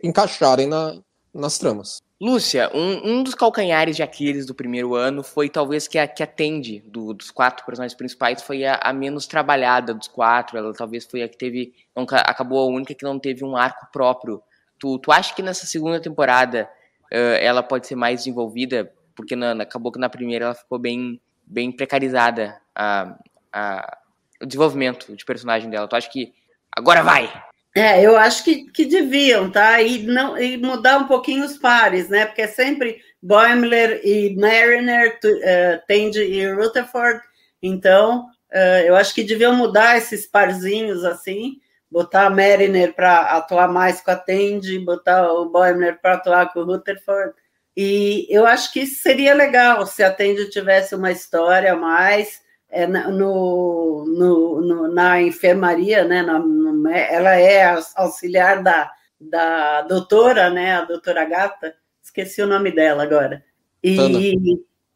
[0.03, 0.99] encaixarem na,
[1.33, 2.01] nas tramas.
[2.21, 6.23] Lúcia, um, um dos calcanhares de Aquiles do primeiro ano foi talvez que a que
[6.23, 10.57] atende do, dos quatro personagens principais foi a, a, menos trabalhada dos quatro.
[10.57, 11.73] Ela talvez foi a que teve.
[11.95, 14.41] Acabou a única que não teve um arco próprio.
[14.79, 16.69] Tu, tu acha que nessa segunda temporada
[17.11, 18.89] uh, ela pode ser mais desenvolvida?
[19.15, 23.17] Porque na, acabou que na primeira ela ficou bem, bem precarizada a,
[23.51, 23.97] a,
[24.43, 25.87] o desenvolvimento de personagem dela.
[25.87, 26.33] Tu acha que
[26.75, 27.31] agora vai?
[27.75, 29.81] É, eu acho que, que deviam, tá?
[29.81, 32.25] E, não, e mudar um pouquinho os pares, né?
[32.25, 37.21] Porque é sempre Boimler e Mariner, uh, Tandy e Rutherford.
[37.61, 41.55] Então, uh, eu acho que deviam mudar esses parzinhos assim,
[41.89, 46.59] botar a Mariner para atuar mais com a Tandy, botar o Boimler para atuar com
[46.59, 47.33] o Rutherford.
[47.75, 54.05] E eu acho que seria legal se a Tandy tivesse uma história mais é, no,
[54.05, 56.23] no, no, na enfermaria, né?
[56.23, 60.75] Na, no, ela é auxiliar da, da doutora, né?
[60.75, 63.43] A doutora Gata, esqueci o nome dela agora.
[63.81, 64.19] E Tana.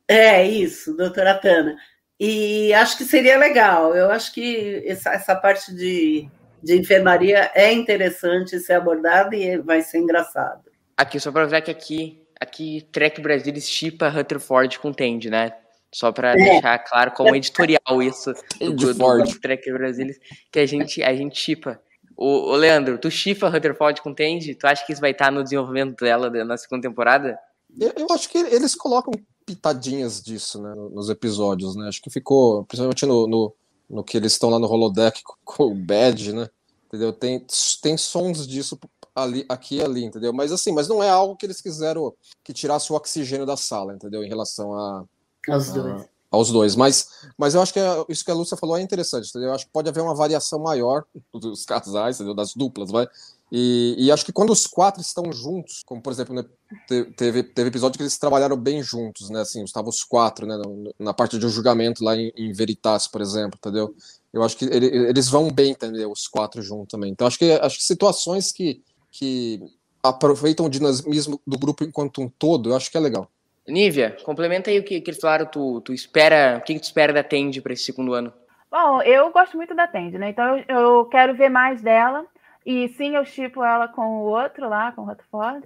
[0.07, 1.77] é isso, doutora Tana.
[2.19, 3.95] E acho que seria legal.
[3.95, 6.27] Eu acho que essa, essa parte de,
[6.63, 10.63] de enfermaria é interessante ser abordada e vai ser engraçado.
[10.97, 15.53] Aqui, só para ver que aqui, aqui Trek Brasil chipa Rutherford com Tende, né?
[15.93, 16.35] Só para é.
[16.35, 20.07] deixar claro como editorial isso do, do, do Trek Brasil,
[20.51, 21.79] que a gente, a gente chipa.
[22.15, 24.55] O, o, Leandro, tu chipa Rutherford com Tende?
[24.55, 27.37] Tu acha que isso vai estar no desenvolvimento dela na segunda temporada?
[27.79, 29.13] Eu, eu acho que eles colocam
[29.45, 31.87] pitadinhas disso, né, nos episódios, né?
[31.87, 33.55] Acho que ficou, principalmente no, no,
[33.89, 36.49] no que eles estão lá no holodeck com, com o Badge, né?
[36.87, 37.13] Entendeu?
[37.13, 37.45] Tem,
[37.81, 38.77] tem sons disso
[39.15, 40.33] ali, aqui e ali, entendeu?
[40.33, 43.93] Mas assim, mas não é algo que eles quiseram que tirasse o oxigênio da sala,
[43.93, 44.23] entendeu?
[44.23, 45.05] Em relação a,
[45.49, 46.05] aos dois.
[46.29, 46.75] Aos dois.
[46.75, 49.49] Mas, mas eu acho que é, isso que a Lúcia falou é interessante, entendeu?
[49.49, 52.35] Eu acho que pode haver uma variação maior dos casais, entendeu?
[52.35, 53.07] das duplas, vai.
[53.49, 56.43] E, e, acho que quando os quatro estão juntos, como por exemplo, né,
[57.15, 59.39] teve, teve episódio que eles trabalharam bem juntos, né?
[59.39, 60.61] Assim, estavam os quatro, né?
[60.99, 63.95] Na parte de um julgamento lá em, em Veritas, por exemplo, entendeu?
[64.33, 66.11] Eu acho que ele, eles vão bem, entendeu?
[66.11, 67.09] Os quatro juntos também.
[67.09, 69.61] Então acho que acho que situações que, que
[70.03, 73.31] aproveitam o dinamismo do grupo enquanto um todo, eu acho que é legal.
[73.67, 76.85] Nívia, complementa aí o que, que eles falaram, tu, tu espera, o que, que tu
[76.85, 78.31] espera da Tende para esse segundo ano?
[78.71, 80.29] Bom, eu gosto muito da Tende, né?
[80.29, 82.25] Então eu, eu, quero ver mais dela.
[82.65, 85.65] E sim, eu chipo ela com o outro lá, com o Rutherford.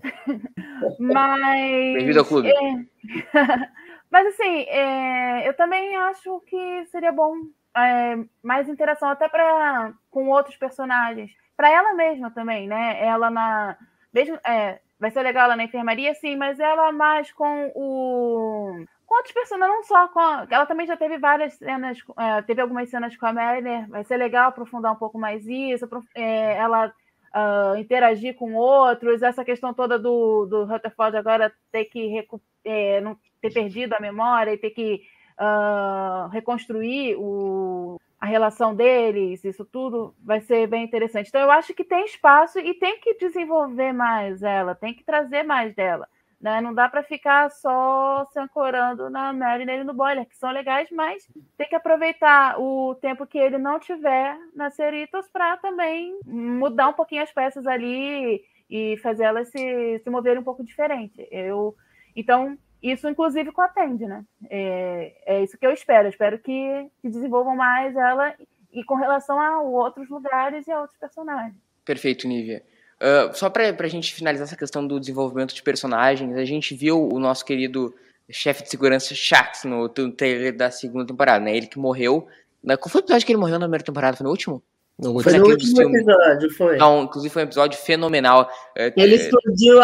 [1.00, 1.94] Mas.
[1.96, 2.50] Bem-vindo ao clube.
[2.50, 2.54] É...
[4.10, 5.48] Mas assim, é...
[5.48, 7.34] eu também acho que seria bom
[7.76, 8.18] é...
[8.44, 11.32] mais interação até para com outros personagens.
[11.58, 13.04] Para ela mesma também, né?
[13.04, 13.78] Ela na.
[14.14, 19.16] Mesmo, é, vai ser legal ela na enfermaria, sim, mas ela mais com o com
[19.16, 20.22] outros personagens, não só com.
[20.50, 24.16] Ela também já teve várias cenas, é, teve algumas cenas com a Melanie, vai ser
[24.16, 26.94] legal aprofundar um pouco mais isso, é, ela
[27.36, 32.26] uh, interagir com outros, essa questão toda do, do Rutherford agora ter que
[32.64, 35.02] é, não ter perdido a memória e ter que
[35.38, 41.30] uh, reconstruir o, a relação deles, isso tudo vai ser bem interessante.
[41.30, 45.42] Então, eu acho que tem espaço e tem que desenvolver mais ela, tem que trazer
[45.42, 46.08] mais dela.
[46.40, 46.62] Né?
[46.62, 50.88] Não dá para ficar só se ancorando na Marilyn e no Boiler, que são legais,
[50.92, 56.90] mas tem que aproveitar o tempo que ele não tiver na Cerritos para também mudar
[56.90, 61.28] um pouquinho as peças ali e fazer elas se, se moverem um pouco diferente.
[61.32, 61.76] Eu,
[62.16, 64.24] então, isso inclusive com a Tende, né?
[64.50, 66.08] É, é isso que eu espero.
[66.08, 68.34] Eu espero que, que desenvolvam mais ela
[68.74, 71.56] e com relação a outros lugares e a outros personagens.
[71.86, 72.64] Perfeito, Nívia.
[73.02, 77.10] Uh, só para a gente finalizar essa questão do desenvolvimento de personagens, a gente viu
[77.12, 77.94] o nosso querido
[78.30, 81.56] chefe de segurança Shax no trailer da segunda temporada, né?
[81.56, 82.28] Ele que morreu.
[82.64, 82.78] Né?
[82.78, 84.16] Qual foi o episódio que ele morreu na primeira temporada?
[84.16, 84.64] Foi no último?
[85.00, 86.78] No foi no último episódio, foi.
[86.78, 88.48] Não, inclusive foi um episódio fenomenal.
[88.78, 89.80] É, ele explodiu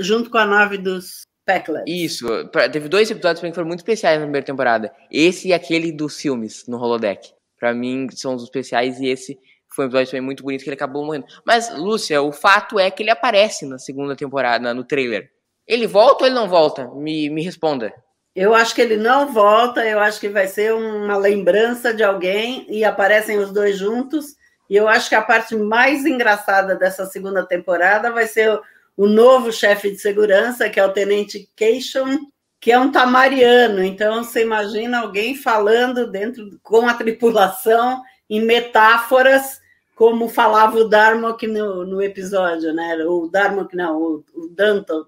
[0.00, 1.26] junto com a nave dos
[1.86, 2.26] Isso,
[2.72, 4.92] teve dois episódios que foram muito especiais na primeira temporada.
[5.10, 7.32] Esse e aquele dos filmes no holodeck.
[7.58, 9.38] Para mim são os especiais e esse
[9.74, 11.26] foi um episódio também muito bonito que ele acabou morrendo.
[11.46, 15.30] Mas, Lúcia, o fato é que ele aparece na segunda temporada, no trailer.
[15.66, 16.88] Ele volta ou ele não volta?
[16.94, 17.92] Me, me responda.
[18.34, 22.66] Eu acho que ele não volta, eu acho que vai ser uma lembrança de alguém
[22.68, 24.36] e aparecem os dois juntos.
[24.68, 28.58] E eu acho que a parte mais engraçada dessa segunda temporada vai ser
[28.96, 32.18] o, novo chefe de segurança, que é o Tenente Cation,
[32.60, 33.82] que é um tamariano.
[33.82, 39.60] Então, você imagina alguém falando dentro com a tripulação em metáforas
[40.00, 42.96] como falava o Darmok no, no episódio, né?
[43.04, 45.04] O Darmok, não, o, o Danton,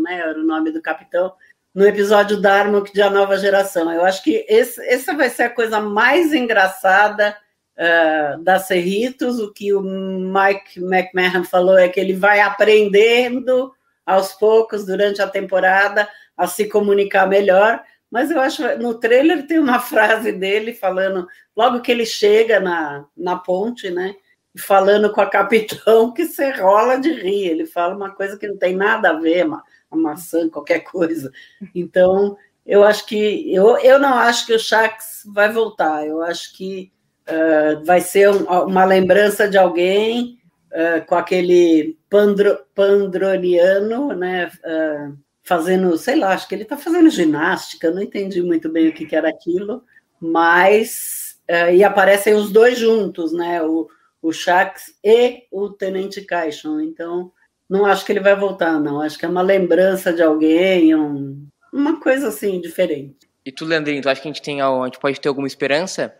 [0.00, 0.18] né?
[0.18, 1.32] Era o nome do capitão,
[1.74, 3.90] no episódio Darmok de A Nova Geração.
[3.90, 7.34] Eu acho que esse, essa vai ser a coisa mais engraçada
[7.78, 9.38] uh, da Cerritos.
[9.38, 13.72] O que o Mike McMahon falou é que ele vai aprendendo
[14.04, 17.82] aos poucos durante a temporada a se comunicar melhor.
[18.10, 23.04] Mas eu acho no trailer tem uma frase dele falando logo que ele chega na,
[23.16, 24.14] na ponte, né?
[24.58, 27.48] falando com a capitão que você rola de rir.
[27.48, 31.30] Ele fala uma coisa que não tem nada a ver, uma, uma maçã, qualquer coisa.
[31.74, 36.06] Então, eu acho que eu, eu não acho que o Shax vai voltar.
[36.06, 36.90] Eu acho que
[37.28, 40.38] uh, vai ser um, uma lembrança de alguém
[40.72, 44.50] uh, com aquele pandro, pandroniano, né?
[44.64, 47.90] Uh, fazendo, sei lá, acho que ele está fazendo ginástica.
[47.90, 49.82] Não entendi muito bem o que, que era aquilo,
[50.20, 51.24] mas
[51.72, 53.62] e aparecem os dois juntos, né?
[53.62, 53.86] O,
[54.20, 56.80] o Shax e o Tenente Caixon.
[56.80, 57.30] Então,
[57.70, 59.00] não acho que ele vai voltar, não.
[59.00, 63.28] Acho que é uma lembrança de alguém, um, uma coisa assim diferente.
[63.44, 66.12] E tu, Leandrinho, tu acha que a gente, tem, a gente pode ter alguma esperança?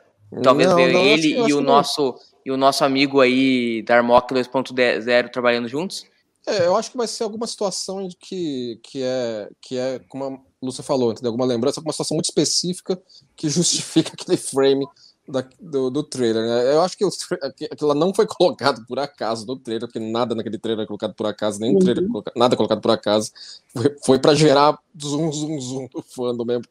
[0.42, 3.96] Talvez não, ver não, ele acho, e o nosso e o nosso amigo aí da
[3.96, 6.07] Armoc 2.0 trabalhando juntos?
[6.46, 10.38] É, eu acho que vai ser alguma situação que, que, é, que é, como a
[10.62, 11.31] Lúcia falou, entendeu?
[11.31, 13.01] alguma lembrança, alguma situação muito específica
[13.35, 14.87] que justifica aquele frame
[15.29, 16.72] da, do, do trailer, né?
[16.72, 17.05] Eu acho que
[17.64, 21.27] aquilo não foi colocado por acaso no trailer, porque nada naquele trailer é colocado por
[21.27, 21.81] acaso, nem uhum.
[21.81, 22.05] trailer,
[22.37, 23.33] nada é colocado por acaso.
[23.72, 26.64] Foi, foi para gerar zoom, zoom, zoom do fandom mesmo,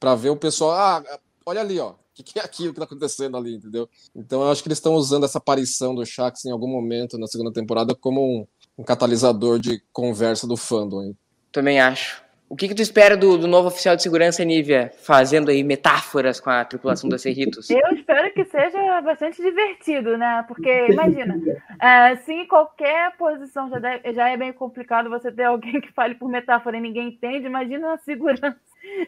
[0.00, 3.36] para ver o pessoal, ah, olha ali, ó, que, que, é aquilo que tá acontecendo
[3.36, 3.88] ali, entendeu?
[4.14, 7.26] Então eu acho que eles estão usando essa aparição do Shax em algum momento na
[7.26, 11.02] segunda temporada como um, um catalisador de conversa do fandom.
[11.02, 11.16] Hein?
[11.52, 12.22] Também acho.
[12.50, 16.40] O que, que tu espera do, do, novo oficial de segurança, Nívia, fazendo aí metáforas
[16.40, 17.68] com a tripulação da Cerritos?
[17.68, 20.42] Eu espero que seja bastante divertido, né?
[20.48, 21.38] Porque, imagina,
[21.78, 25.92] é, se em qualquer posição já, deve, já é bem complicado você ter alguém que
[25.92, 28.56] fale por metáfora e ninguém entende, imagina a segurança.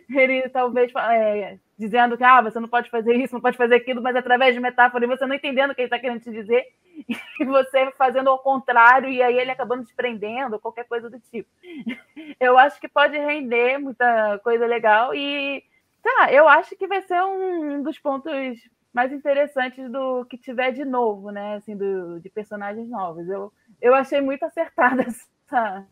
[0.09, 4.03] Ele talvez é, dizendo que ah, você não pode fazer isso, não pode fazer aquilo,
[4.03, 6.65] mas através de metáfora e você não entendendo o que ele está querendo te dizer,
[7.41, 11.49] e você fazendo ao contrário, e aí ele acabando te prendendo, qualquer coisa do tipo.
[12.39, 15.65] Eu acho que pode render muita coisa legal e,
[16.03, 18.59] sei lá, eu acho que vai ser um dos pontos
[18.93, 21.55] mais interessantes do que tiver de novo, né?
[21.55, 23.29] Assim, do, de personagens novos.
[23.29, 25.87] Eu, eu achei muito acertada essa,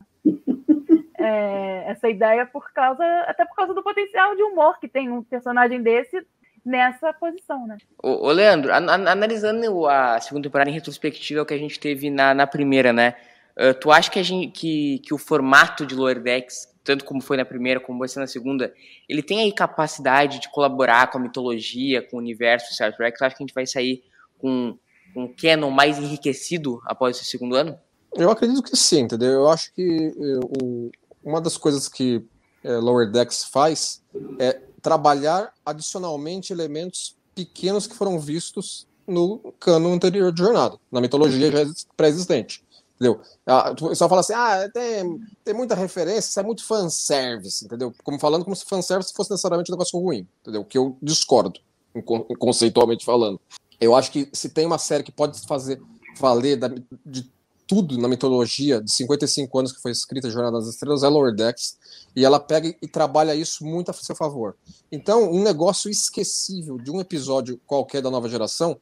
[1.18, 5.22] é, essa ideia por causa, até por causa do potencial de humor que tem um
[5.22, 6.24] personagem desse
[6.64, 7.78] nessa posição, né?
[8.02, 11.80] Ô, ô Leandro, an analisando a segunda temporada em retrospectiva, é o que a gente
[11.80, 13.14] teve na, na primeira, né?
[13.56, 17.20] Uh, tu acha que, a gente, que, que o formato de Lower Decks, tanto como
[17.20, 18.72] foi na primeira, como vai ser na segunda,
[19.08, 23.18] ele tem aí capacidade de colaborar com a mitologia, com o universo de Star Trek?
[23.18, 24.04] Tu acha que a gente vai sair
[24.38, 24.78] com,
[25.12, 27.78] com um canon mais enriquecido após esse segundo ano?
[28.14, 29.32] Eu acredito que sim, entendeu?
[29.32, 30.90] Eu acho que eu,
[31.28, 32.24] uma das coisas que
[32.64, 34.02] é, Lower Decks faz
[34.38, 41.50] é trabalhar adicionalmente elementos pequenos que foram vistos no cano anterior de jornada, na mitologia
[41.50, 42.64] já pré-existente.
[42.94, 43.20] Entendeu?
[43.46, 47.94] Ah, o pessoal fala assim: ah, tem, tem muita referência, isso é muito fanservice, entendeu?
[48.02, 50.64] Como falando como se fanservice fosse necessariamente um negócio ruim, entendeu?
[50.64, 51.60] Que eu discordo,
[52.38, 53.40] conceitualmente falando.
[53.80, 55.80] Eu acho que se tem uma série que pode fazer
[56.18, 56.68] valer da,
[57.06, 57.30] de
[57.68, 61.76] tudo na mitologia de 55 anos que foi escrita Jornada das Estrelas é Lower Decks,
[62.16, 64.56] e ela pega e trabalha isso muito a seu favor.
[64.90, 68.80] Então, um negócio esquecível de um episódio qualquer da nova geração,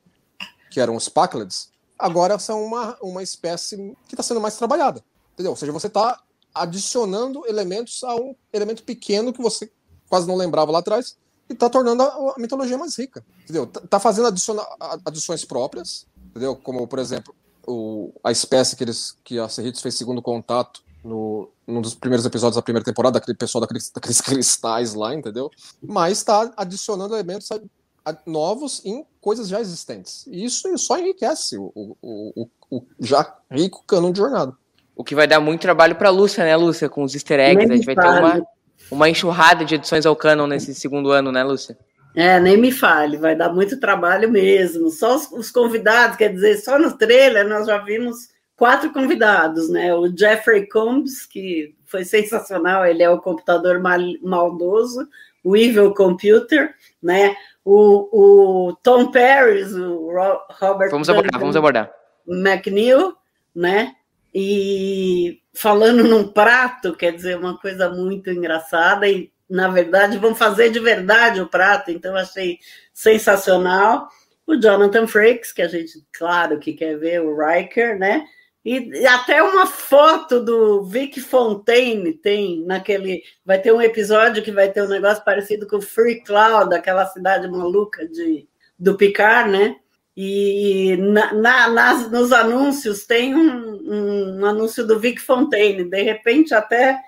[0.70, 1.68] que eram os Packlets,
[1.98, 5.02] agora são uma, uma espécie que está sendo mais trabalhada.
[5.34, 5.50] Entendeu?
[5.50, 6.22] Ou seja, você está
[6.54, 9.70] adicionando elementos a um elemento pequeno que você
[10.08, 11.16] quase não lembrava lá atrás
[11.50, 13.24] e está tornando a, a, mitologia mais rica.
[13.42, 13.66] Entendeu?
[13.66, 14.64] Tá, tá fazendo adiciona,
[15.04, 16.54] adições próprias, entendeu?
[16.54, 17.34] Como, por exemplo,
[17.66, 22.26] o, a espécie que, eles, que a Cerritos fez segundo contato no, num dos primeiros
[22.26, 25.50] episódios da primeira temporada, aquele pessoal daqueles, daqueles cristais lá, entendeu?
[25.82, 27.60] Mas está adicionando elementos a,
[28.04, 30.26] a, novos em coisas já existentes.
[30.26, 34.54] E isso só enriquece o, o, o, o já rico canon de jornada.
[34.94, 36.88] O que vai dar muito trabalho para a Lúcia, né, Lúcia?
[36.88, 37.70] Com os easter eggs.
[37.70, 38.46] a gente vai ter uma,
[38.90, 41.76] uma enxurrada de edições ao canon nesse segundo ano, né, Lúcia?
[42.16, 44.88] É, nem me fale, vai dar muito trabalho mesmo.
[44.88, 49.94] Só os, os, convidados, quer dizer, só no trailer nós já vimos quatro convidados, né?
[49.94, 55.06] O Jeffrey Combs, que foi sensacional, ele é o computador mal, maldoso,
[55.44, 57.36] o Evil Computer, né?
[57.62, 60.10] O, o Tom Paris, o
[60.58, 60.90] Robert.
[60.90, 61.92] Vamos abordar, vamos abordar.
[62.26, 63.14] McNeil,
[63.54, 63.94] né?
[64.34, 70.70] E falando num prato, quer dizer, uma coisa muito engraçada e na verdade, vão fazer
[70.70, 72.58] de verdade o prato, então achei
[72.92, 74.08] sensacional.
[74.46, 78.26] O Jonathan Frakes, que a gente, claro, que quer ver, o Riker, né?
[78.64, 83.22] E, até uma foto do Vic Fontaine tem naquele.
[83.44, 87.48] Vai ter um episódio que vai ter um negócio parecido com Free Cloud, aquela cidade
[87.48, 89.76] maluca de, do Picard, né?
[90.16, 96.52] E na, na, nas, nos anúncios tem um, um anúncio do Vic Fontaine, de repente
[96.52, 96.98] até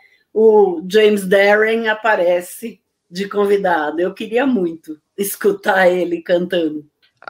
[0.40, 4.00] o James Darren aparece de convidado.
[4.00, 6.86] Eu queria muito escutar ele cantando.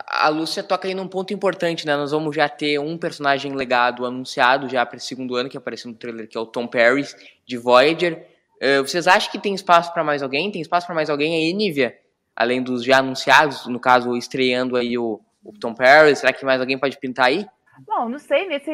[0.06, 1.96] A Lúcia toca aí num ponto importante, né?
[1.96, 5.90] Nós vamos já ter um personagem legado anunciado já para esse segundo ano, que apareceu
[5.90, 7.16] no trailer, que é o Tom Paris,
[7.46, 8.26] de Voyager.
[8.62, 10.52] Uh, vocês acham que tem espaço para mais alguém?
[10.52, 11.98] Tem espaço para mais alguém aí, Nívia?
[12.36, 16.60] Além dos já anunciados, no caso, estreando aí o, o Tom Paris, será que mais
[16.60, 17.46] alguém pode pintar aí?
[17.86, 18.70] Bom, não sei, nesse,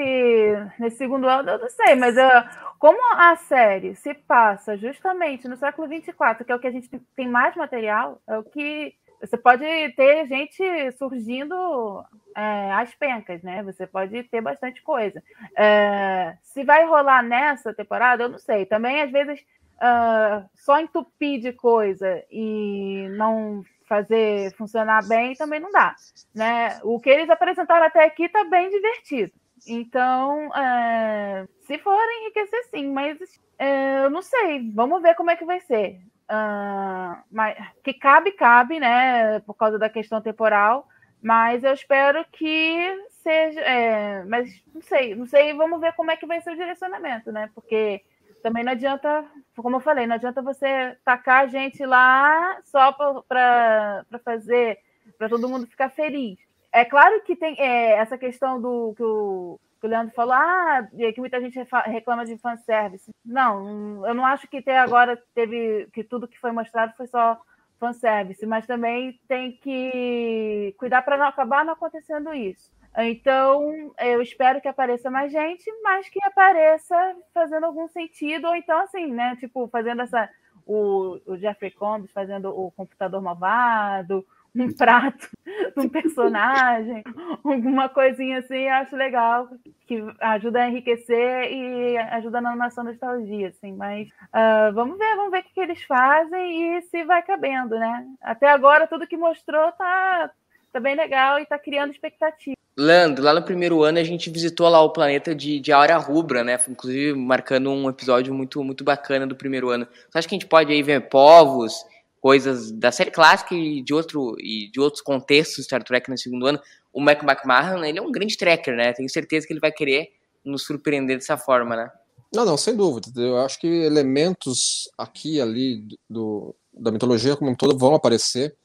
[0.78, 2.28] nesse segundo ano eu não sei, mas eu,
[2.78, 6.88] como a série se passa justamente no século 24, que é o que a gente
[7.16, 9.64] tem mais material, é o que você pode
[9.96, 12.04] ter gente surgindo
[12.36, 13.62] é, às pencas, né?
[13.62, 15.22] Você pode ter bastante coisa.
[15.56, 18.66] É, se vai rolar nessa temporada, eu não sei.
[18.66, 19.40] Também, às vezes,
[19.76, 25.94] uh, só entupir de coisa e não fazer funcionar bem também não dá.
[26.34, 26.78] Né?
[26.82, 29.32] O que eles apresentaram até aqui está bem divertido.
[29.66, 33.18] Então, é, se for enriquecer, sim, mas
[33.58, 34.70] é, eu não sei.
[34.72, 36.00] Vamos ver como é que vai ser.
[36.24, 39.40] Uh, mas, que cabe, cabe, né?
[39.40, 40.88] Por causa da questão temporal.
[41.22, 43.60] Mas eu espero que seja.
[43.60, 45.54] É, mas não sei, não sei.
[45.54, 47.50] Vamos ver como é que vai ser o direcionamento, né?
[47.54, 48.02] Porque
[48.42, 49.24] também não adianta,
[49.56, 54.78] como eu falei, não adianta você tacar a gente lá só para fazer,
[55.16, 56.38] para todo mundo ficar feliz.
[56.74, 60.84] É claro que tem é, essa questão do que o, que o Leandro falou, ah,
[61.14, 61.56] que muita gente
[61.86, 63.12] reclama de fanservice.
[63.24, 67.40] Não, eu não acho que até agora teve que tudo que foi mostrado foi só
[67.78, 72.72] fanservice, mas também tem que cuidar para não acabar não acontecendo isso.
[72.96, 76.96] Então, eu espero que apareça mais gente, mas que apareça
[77.32, 79.36] fazendo algum sentido, ou então, assim, né?
[79.36, 80.28] Tipo, fazendo essa.
[80.66, 85.28] O, o Jeffrey Combs fazendo o computador malvado, um prato
[85.76, 87.02] um personagem,
[87.44, 89.48] alguma coisinha assim, eu acho legal,
[89.86, 95.30] que ajuda a enriquecer e ajuda na nossa nostalgia, assim, mas uh, vamos ver, vamos
[95.30, 98.06] ver o que, eles fazem e se vai cabendo, né?
[98.22, 100.30] Até agora, tudo que mostrou tá,
[100.72, 102.56] tá bem legal e tá criando expectativa.
[102.76, 106.42] Lando, lá no primeiro ano a gente visitou lá o planeta de, de Aura Rubra,
[106.42, 106.58] né?
[106.68, 109.86] Inclusive marcando um episódio muito, muito bacana do primeiro ano.
[110.10, 111.86] Você acha que a gente pode aí ver povos,
[112.24, 116.46] coisas da série clássica e de, outro, e de outros contextos Star Trek no segundo
[116.46, 116.58] ano.
[116.90, 118.94] O Mike McMahon, ele é um grande tracker, né?
[118.94, 120.08] Tenho certeza que ele vai querer
[120.42, 121.90] nos surpreender dessa forma, né?
[122.34, 123.10] Não, não, sem dúvida.
[123.20, 128.56] Eu acho que elementos aqui ali do, da mitologia como um todo vão aparecer.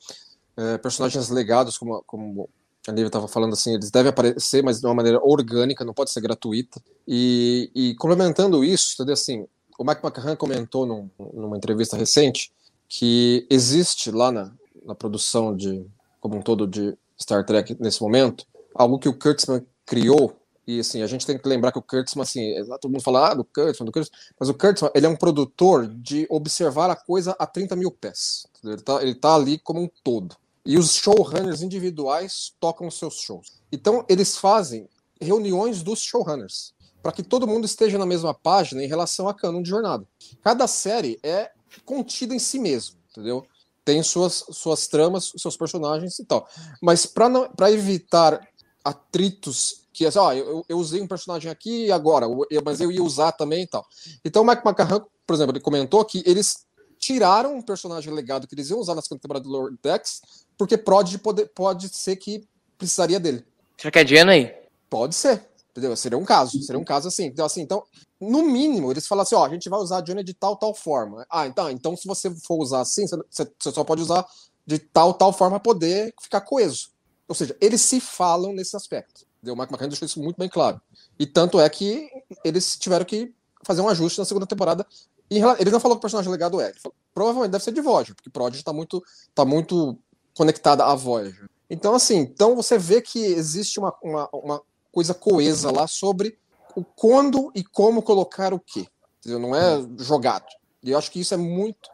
[0.56, 2.50] É, personagens legados, como, como
[2.88, 6.12] a Nívia estava falando assim, eles devem aparecer, mas de uma maneira orgânica, não pode
[6.12, 6.82] ser gratuita.
[7.06, 9.16] E, e complementando isso, entendeu?
[9.16, 9.46] assim,
[9.78, 12.54] o Mike McCann comentou num, numa entrevista recente
[12.90, 14.52] que existe lá na,
[14.84, 15.86] na produção de
[16.20, 20.36] como um todo de Star Trek nesse momento algo que o Kurtzman criou.
[20.66, 23.34] E assim a gente tem que lembrar que o Kurtzman assim todo mundo fala ah,
[23.34, 24.20] do Kurtzman, do Kurtzman.
[24.40, 28.46] Mas o Kurtzman ele é um produtor de observar a coisa a 30 mil pés
[28.64, 30.36] ele está ele tá ali como um todo.
[30.66, 33.62] E os showrunners individuais tocam os seus shows.
[33.72, 34.88] Então eles fazem
[35.20, 39.62] reuniões dos showrunners para que todo mundo esteja na mesma página em relação a canon
[39.62, 40.06] de jornada.
[40.44, 41.52] Cada série é
[41.86, 43.46] contida em si mesmo, entendeu?
[43.84, 46.48] Tem suas, suas tramas, seus personagens e tal.
[46.82, 48.48] Mas para evitar
[48.84, 52.90] atritos que assim, ó, eu, eu, usei um personagem aqui e agora, eu, mas eu
[52.90, 53.86] ia usar também e tal.
[54.24, 56.66] Então o Mike McCarran, por exemplo, ele comentou que eles
[56.98, 60.22] tiraram um personagem legado que eles iam usar na segunda temporada do Lord Dex,
[60.58, 62.48] porque pode, pode, pode ser que
[62.78, 63.46] precisaria dele.
[63.78, 64.54] Será que é aí?
[64.90, 65.49] Pode ser.
[65.80, 65.96] Entendeu?
[65.96, 67.26] Seria um caso, seria um caso assim.
[67.26, 67.84] Então, assim, então,
[68.20, 70.76] no mínimo, eles falam assim, ó, a gente vai usar a Johnny de tal, tal
[70.76, 71.26] forma.
[71.30, 74.26] Ah, então, então se você for usar assim, você, você só pode usar
[74.66, 76.90] de tal, tal forma para poder ficar coeso.
[77.30, 79.26] Ou seja, eles se falam nesse aspecto.
[79.38, 79.54] Entendeu?
[79.54, 80.82] O Mark McCann deixou isso muito bem claro.
[81.18, 82.10] E tanto é que
[82.44, 84.86] eles tiveram que fazer um ajuste na segunda temporada.
[85.30, 86.74] Ele não falou que o personagem legado é.
[86.74, 89.02] Falou, provavelmente deve ser de Voyager, porque Prodigy está muito,
[89.34, 89.98] tá muito
[90.36, 91.50] conectada à Voyager.
[91.70, 94.62] Então, assim, então você vê que existe uma, uma, uma
[94.92, 96.38] coisa coesa lá sobre
[96.76, 98.86] o quando e como colocar o quê.
[99.20, 99.40] Entendeu?
[99.40, 100.46] Não é jogado.
[100.82, 101.90] E eu acho que isso é muito,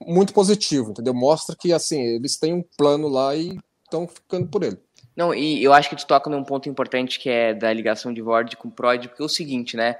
[0.00, 1.14] muito positivo, entendeu?
[1.14, 4.78] Mostra que, assim, eles têm um plano lá e estão ficando por ele.
[5.16, 8.20] Não, e eu acho que tu toca num ponto importante que é da ligação de
[8.20, 9.96] Vord com Prod, porque é o seguinte, né?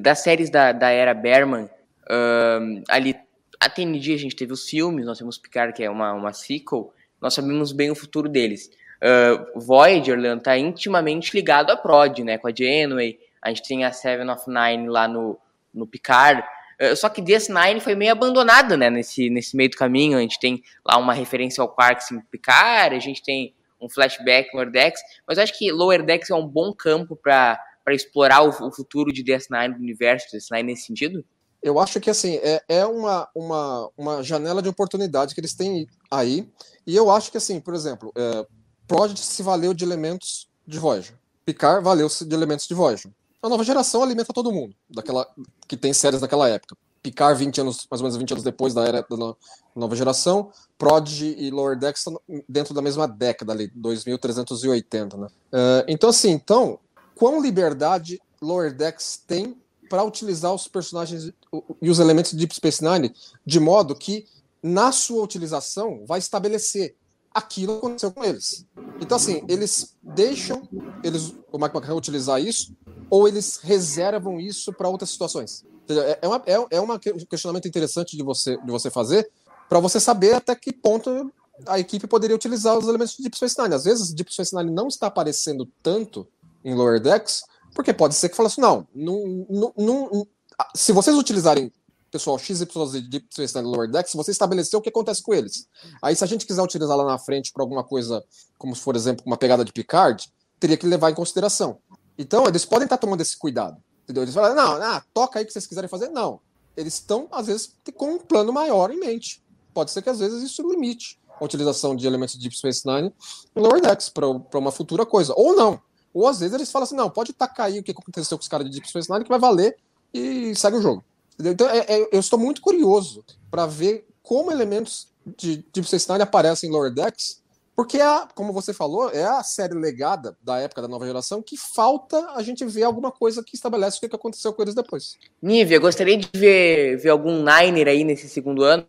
[0.00, 1.70] Das séries da, da era Berman,
[2.10, 3.16] um, ali,
[3.58, 6.92] a TNG a gente teve os filmes, nós temos Picard, que é uma, uma sequel,
[7.20, 8.70] nós sabemos bem o futuro deles.
[9.02, 12.38] Uh, Voyager está intimamente ligado à Prod, né?
[12.38, 13.18] Com a Janeway.
[13.40, 15.38] A gente tem a Seven of Nine lá no,
[15.72, 16.42] no Picard.
[16.80, 18.90] Uh, só que DS9 foi meio abandonada, né?
[18.90, 20.18] Nesse, nesse meio do caminho.
[20.18, 22.96] A gente tem lá uma referência ao Quarks em Picard.
[22.96, 25.00] A gente tem um flashback no Lower Decks.
[25.26, 29.22] Mas acho que Lower Decks é um bom campo para explorar o, o, futuro de
[29.22, 31.24] DS9, do universo de DS9 nesse sentido.
[31.62, 35.88] Eu acho que assim é, é uma, uma, uma janela de oportunidade que eles têm
[36.10, 36.48] aí.
[36.86, 38.46] E eu acho que assim, por exemplo, é,
[38.88, 41.14] Prodigy se valeu de elementos de Voyager.
[41.44, 43.12] Picard valeu-se de elementos de Voyager.
[43.42, 45.28] A nova geração alimenta todo mundo, daquela
[45.68, 46.74] que tem séries daquela época.
[47.02, 49.34] Picard 20 anos, mais ou menos 20 anos depois da era da
[49.76, 55.26] nova geração, Prodigy e Lower Decks estão dentro da mesma década ali, 2380, né?
[55.26, 56.80] Uh, então assim, então,
[57.14, 59.56] quão liberdade Lower Decks tem
[59.88, 61.32] para utilizar os personagens
[61.80, 63.14] e os elementos de Deep Space Nine
[63.44, 64.26] de modo que
[64.62, 66.96] na sua utilização vai estabelecer
[67.38, 68.66] aquilo aconteceu com eles.
[69.00, 70.68] Então, assim, eles deixam
[71.02, 72.76] eles, o Mike McCann utilizar isso,
[73.10, 75.64] ou eles reservam isso para outras situações.
[75.88, 76.98] É, é, uma, é, é um
[77.30, 79.30] questionamento interessante de você, de você fazer,
[79.68, 81.32] para você saber até que ponto
[81.66, 83.74] a equipe poderia utilizar os elementos de Deep Space Nine.
[83.74, 86.26] Às vezes, Deep Space Nine não está aparecendo tanto
[86.64, 87.42] em Lower Decks,
[87.74, 90.26] porque pode ser que fale assim, não, não, não, não
[90.74, 91.72] se vocês utilizarem
[92.10, 92.66] pessoal XYZ
[93.08, 95.68] de Nine Lower Decks, você estabeleceu o que acontece com eles.
[96.02, 98.24] Aí, se a gente quiser utilizar lá na frente para alguma coisa,
[98.56, 101.78] como por exemplo, uma pegada de Picard, teria que levar em consideração.
[102.16, 103.76] Então, eles podem estar tá tomando esse cuidado.
[104.04, 104.22] Entendeu?
[104.22, 106.08] Eles falam, não, não, toca aí o que vocês quiserem fazer.
[106.08, 106.40] Não.
[106.76, 109.42] Eles estão, às vezes, com um plano maior em mente.
[109.74, 113.12] Pode ser que, às vezes, isso limite a utilização de elementos de Deep Space Nine
[113.54, 115.34] em Lower Decks para uma futura coisa.
[115.36, 115.80] Ou não.
[116.12, 118.48] Ou, às vezes, eles falam assim, não, pode tacar aí o que aconteceu com os
[118.48, 119.76] caras de Deep Space Nine que vai valer
[120.12, 121.04] e segue o jogo.
[121.38, 126.22] Então, é, é, eu estou muito curioso para ver como elementos de Deep Space Nine
[126.22, 127.42] aparecem em Lower Decks,
[127.76, 131.56] porque, é, como você falou, é a série legada da época da nova geração que
[131.56, 135.16] falta a gente ver alguma coisa que estabelece o que aconteceu com eles depois.
[135.40, 138.84] Nívia, gostaria de ver, ver algum Niner aí nesse segundo ano?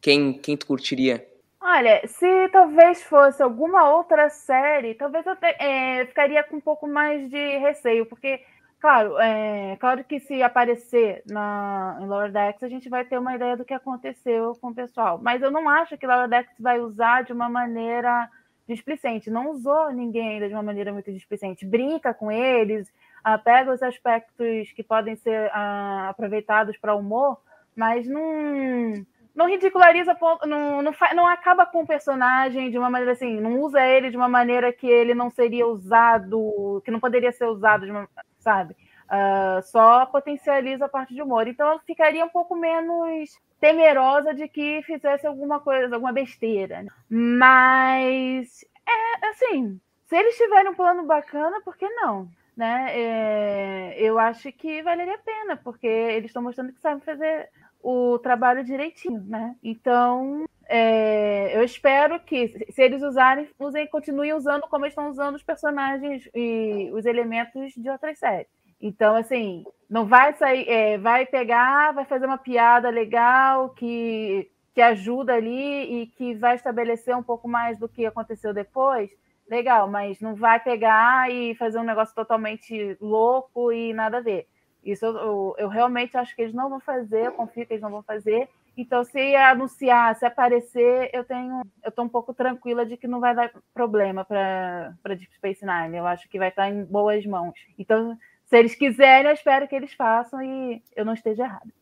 [0.00, 1.26] Quem, quem tu curtiria?
[1.60, 6.88] Olha, se talvez fosse alguma outra série, talvez eu te, é, ficaria com um pouco
[6.88, 8.40] mais de receio, porque
[8.80, 13.34] Claro, é, claro que se aparecer na, em Lower Decks, a gente vai ter uma
[13.34, 15.20] ideia do que aconteceu com o pessoal.
[15.22, 18.30] Mas eu não acho que Lower Decks vai usar de uma maneira
[18.66, 19.30] displicente.
[19.30, 21.66] Não usou ninguém ainda de uma maneira muito displicente.
[21.66, 22.90] Brinca com eles,
[23.22, 27.38] ah, pega os aspectos que podem ser ah, aproveitados para humor,
[27.76, 29.04] mas não,
[29.34, 30.16] não ridiculariza,
[30.46, 34.16] não, não, não acaba com o personagem de uma maneira assim, não usa ele de
[34.16, 38.08] uma maneira que ele não seria usado, que não poderia ser usado, uma,
[38.40, 38.74] sabe?
[39.06, 41.46] Uh, só potencializa a parte de humor.
[41.46, 46.82] Então eu ficaria um pouco menos temerosa de que fizesse alguma coisa, alguma besteira.
[46.82, 46.90] Né?
[47.08, 52.28] Mas é assim, se eles tiverem um plano bacana, por que não?
[52.56, 52.90] Né?
[52.92, 57.48] É, eu acho que valeria a pena, porque eles estão mostrando que sabem fazer
[57.82, 59.56] o trabalho direitinho, né?
[59.62, 65.42] Então, é, eu espero que, se eles usarem, usem, continuem usando como estão usando os
[65.42, 68.46] personagens e os elementos de outras séries.
[68.80, 74.80] Então, assim, não vai sair, é, vai pegar, vai fazer uma piada legal que, que
[74.80, 79.10] ajuda ali e que vai estabelecer um pouco mais do que aconteceu depois.
[79.50, 84.46] Legal, mas não vai pegar e fazer um negócio totalmente louco e nada a ver.
[84.84, 87.82] Isso eu, eu, eu, realmente acho que eles não vão fazer, eu confio que eles
[87.82, 88.48] não vão fazer.
[88.76, 93.20] Então, se anunciar, se aparecer, eu tenho, eu estou um pouco tranquila de que não
[93.20, 95.96] vai dar problema para Deep Space Nine.
[95.96, 97.54] Eu acho que vai estar em boas mãos.
[97.78, 98.16] Então,
[98.46, 101.72] se eles quiserem, eu espero que eles façam e eu não esteja errada.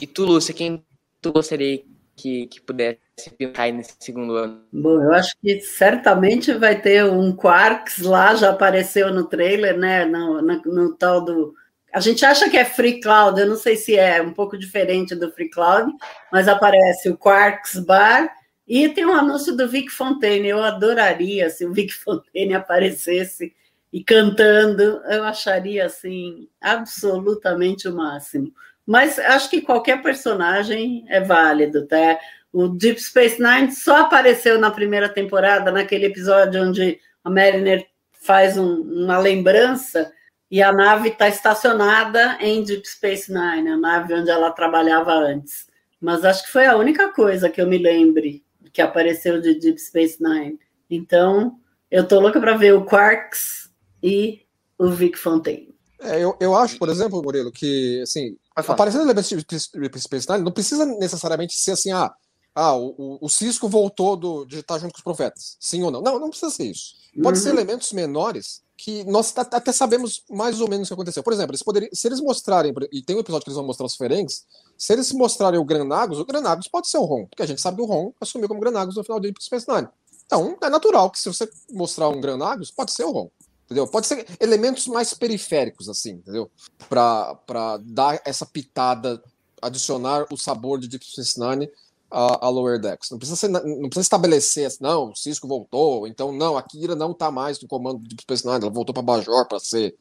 [0.00, 0.84] E tu, Lúcia, quem
[1.20, 1.82] tu gostaria
[2.16, 3.00] que, que pudesse
[3.36, 4.62] pintar nesse segundo ano?
[4.72, 10.04] Bom, eu acho que certamente vai ter um Quarks lá, já apareceu no trailer, né?
[10.04, 11.54] No, no, no tal do
[11.92, 15.14] a gente acha que é Free Cloud, eu não sei se é um pouco diferente
[15.14, 15.92] do Free Cloud,
[16.32, 18.32] mas aparece o Quarks Bar
[18.66, 20.48] e tem um anúncio do Vic Fontaine.
[20.48, 23.54] Eu adoraria se o Vic Fontaine aparecesse
[23.92, 28.50] e cantando, eu acharia assim absolutamente o máximo.
[28.86, 32.18] Mas acho que qualquer personagem é válido, tá?
[32.50, 38.56] O Deep Space Nine só apareceu na primeira temporada, naquele episódio onde a Mariner faz
[38.56, 40.10] um, uma lembrança
[40.52, 45.66] e a nave está estacionada em Deep Space Nine, a nave onde ela trabalhava antes.
[45.98, 49.80] Mas acho que foi a única coisa que eu me lembre que apareceu de Deep
[49.80, 50.58] Space Nine.
[50.90, 51.58] Então,
[51.90, 53.70] eu tô louca para ver o Quarks
[54.02, 54.42] e
[54.78, 55.74] o Vic Fontaine.
[55.98, 60.44] É, eu, eu acho, por exemplo, Murilo, que assim, aparecendo elementos de Deep Space Nine
[60.44, 62.12] não precisa necessariamente ser assim, ah,
[62.54, 65.56] ah o, o, o Cisco voltou do, de estar junto com os profetas.
[65.58, 66.02] Sim ou não?
[66.02, 66.94] Não, não precisa ser isso.
[67.22, 67.42] Pode uhum.
[67.42, 71.22] ser elementos menores que nós até sabemos mais ou menos o que aconteceu.
[71.22, 73.86] Por exemplo, eles poderiam, se eles mostrarem, e tem um episódio que eles vão mostrar
[73.86, 74.44] os Ferengs,
[74.76, 77.76] se eles mostrarem o Granagos, o Granagos pode ser o Ron, porque a gente sabe
[77.76, 79.88] que o Ron assumiu como Granagos no final de Deep Space Nine.
[80.26, 83.30] Então, é natural que se você mostrar um Granagos, pode ser o Ron.
[83.64, 83.86] Entendeu?
[83.86, 86.50] Pode ser elementos mais periféricos, assim, entendeu?
[86.88, 89.22] Para dar essa pitada,
[89.62, 91.70] adicionar o sabor de Deep Space Nine
[92.12, 93.10] a, a Lower Decks.
[93.10, 96.94] Não precisa, ser, não precisa estabelecer, assim, não, o Cisco voltou, então não, a Kira
[96.94, 99.94] não está mais no comando de Space Nine, ela voltou para Bajor para ser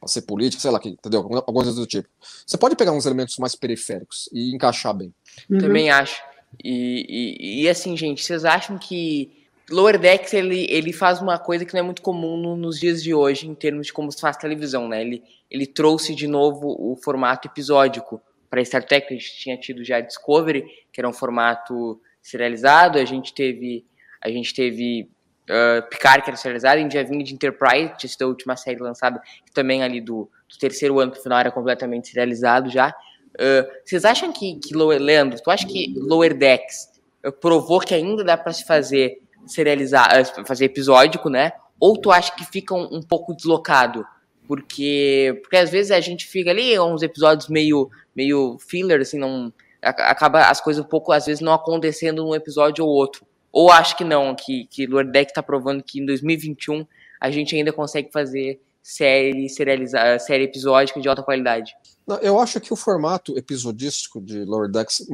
[0.00, 1.20] para ser política, sei lá, entendeu?
[1.20, 2.08] Algumas coisas do tipo.
[2.46, 5.12] Você pode pegar uns elementos mais periféricos e encaixar bem.
[5.50, 5.58] Uhum.
[5.58, 6.22] Também acho.
[6.62, 9.30] E, e, e, assim, gente, vocês acham que
[9.70, 13.02] Lower Decks ele, ele faz uma coisa que não é muito comum no, nos dias
[13.02, 15.00] de hoje, em termos de como se faz televisão, né?
[15.00, 18.20] Ele, ele trouxe de novo o formato episódico
[18.50, 23.04] para Star Trek, a gente tinha tido já Discovery, que era um formato serializado, a
[23.04, 23.84] gente teve
[24.20, 25.08] a gente teve
[25.48, 28.56] uh, Picard, que era serializado, a gente já vinha de Enterprise, que tinha a última
[28.56, 32.88] série lançada, que também ali do, do terceiro ano pro final era completamente serializado já.
[33.34, 36.88] Uh, vocês acham que, que Lower, Leandro, tu acha que Lower Decks
[37.24, 40.10] uh, provou que ainda dá para se fazer serializar,
[40.44, 41.52] fazer episódico, né?
[41.80, 44.04] Ou tu acha que fica um, um pouco deslocado?
[44.48, 49.52] Porque porque às vezes a gente fica ali uns episódios meio meio filler assim não
[49.82, 53.96] acaba as coisas um pouco às vezes não acontecendo num episódio ou outro ou acho
[53.96, 56.86] que não que que Lordeck está provando que em 2021
[57.20, 61.74] a gente ainda consegue fazer série serializar série episódica de alta qualidade
[62.22, 65.06] eu acho que o formato episodístico de Lower Decks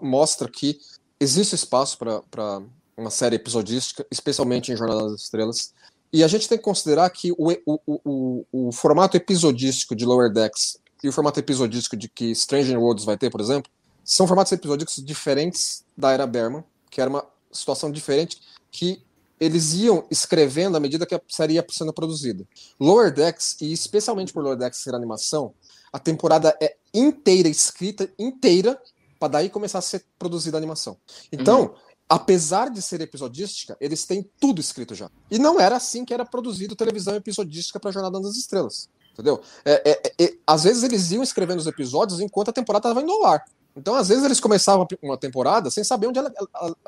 [0.00, 0.78] mostra que
[1.20, 2.62] existe espaço para
[2.96, 5.74] uma série episodística, especialmente em Jornada das Estrelas.
[6.16, 10.32] E a gente tem que considerar que o, o, o, o formato episodístico de Lower
[10.32, 13.70] Decks e o formato episodístico de que Stranger Worlds vai ter, por exemplo,
[14.02, 18.40] são formatos episódicos diferentes da era Berman, que era uma situação diferente
[18.70, 19.02] que
[19.38, 22.48] eles iam escrevendo à medida que a série ia sendo produzida.
[22.80, 25.52] Lower Decks, e especialmente por Lower Decks ser animação,
[25.92, 28.80] a temporada é inteira escrita, inteira,
[29.20, 30.96] para daí começar a ser produzida a animação.
[31.30, 35.10] Então, uhum apesar de ser episodística, eles têm tudo escrito já.
[35.30, 38.88] E não era assim que era produzido televisão episodística para Jornada das Estrelas.
[39.12, 39.40] Entendeu?
[39.64, 43.12] É, é, é, às vezes eles iam escrevendo os episódios enquanto a temporada estava indo
[43.12, 43.44] ao ar.
[43.76, 46.32] Então, às vezes, eles começavam uma temporada sem saber onde ela,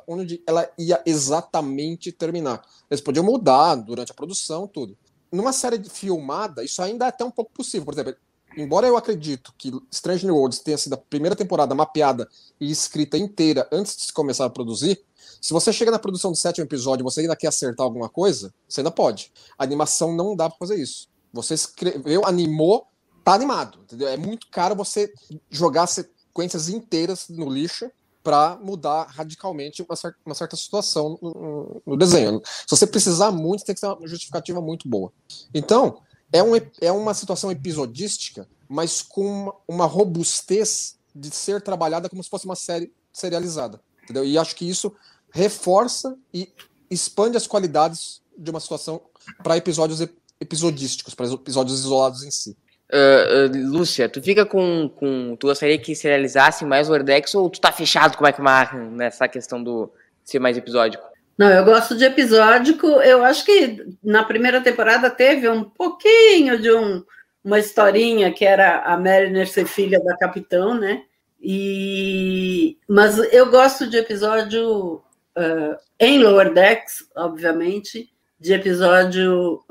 [0.06, 2.62] onde ela ia exatamente terminar.
[2.90, 4.96] Eles podiam mudar durante a produção, tudo.
[5.30, 7.84] Numa série filmada, isso ainda é até um pouco possível.
[7.84, 8.16] Por exemplo,
[8.62, 12.28] embora eu acredito que Strange New Worlds tenha sido a primeira temporada mapeada
[12.60, 15.00] e escrita inteira antes de se começar a produzir,
[15.40, 18.52] se você chega na produção do sétimo episódio e você ainda quer acertar alguma coisa,
[18.68, 19.32] você ainda pode.
[19.56, 21.08] A animação não dá para fazer isso.
[21.32, 22.86] Você escreveu, animou,
[23.24, 23.78] tá animado.
[23.82, 24.08] Entendeu?
[24.08, 25.12] É muito caro você
[25.48, 27.90] jogar sequências inteiras no lixo
[28.22, 32.42] para mudar radicalmente uma certa, uma certa situação no, no, desenho.
[32.44, 35.12] Se você precisar muito, tem que ser uma justificativa muito boa.
[35.54, 36.02] Então,
[36.32, 42.22] é, um, é uma situação episodística, mas com uma, uma robustez de ser trabalhada como
[42.22, 43.80] se fosse uma série serializada.
[44.04, 44.24] Entendeu?
[44.24, 44.94] E acho que isso
[45.30, 46.48] reforça e
[46.90, 49.00] expande as qualidades de uma situação
[49.42, 50.00] para episódios
[50.40, 52.56] episodísticos, para episódios isolados em si.
[52.90, 55.36] Uh, uh, Lúcia, tu fica com, com.
[55.36, 58.76] Tu gostaria que se realizasse mais o Wordex ou tu tá fechado com o Mike
[58.96, 59.90] nessa questão do
[60.24, 61.04] ser mais episódico?
[61.38, 62.86] Não, eu gosto de episódico.
[62.86, 67.04] Eu acho que na primeira temporada teve um pouquinho de um,
[67.44, 71.04] uma historinha que era a Mariner ser filha da capitão, né?
[71.40, 79.62] E mas eu gosto de episódio uh, em Lower Decks, obviamente, de episódio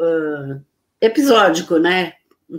[1.01, 2.13] episódico, né?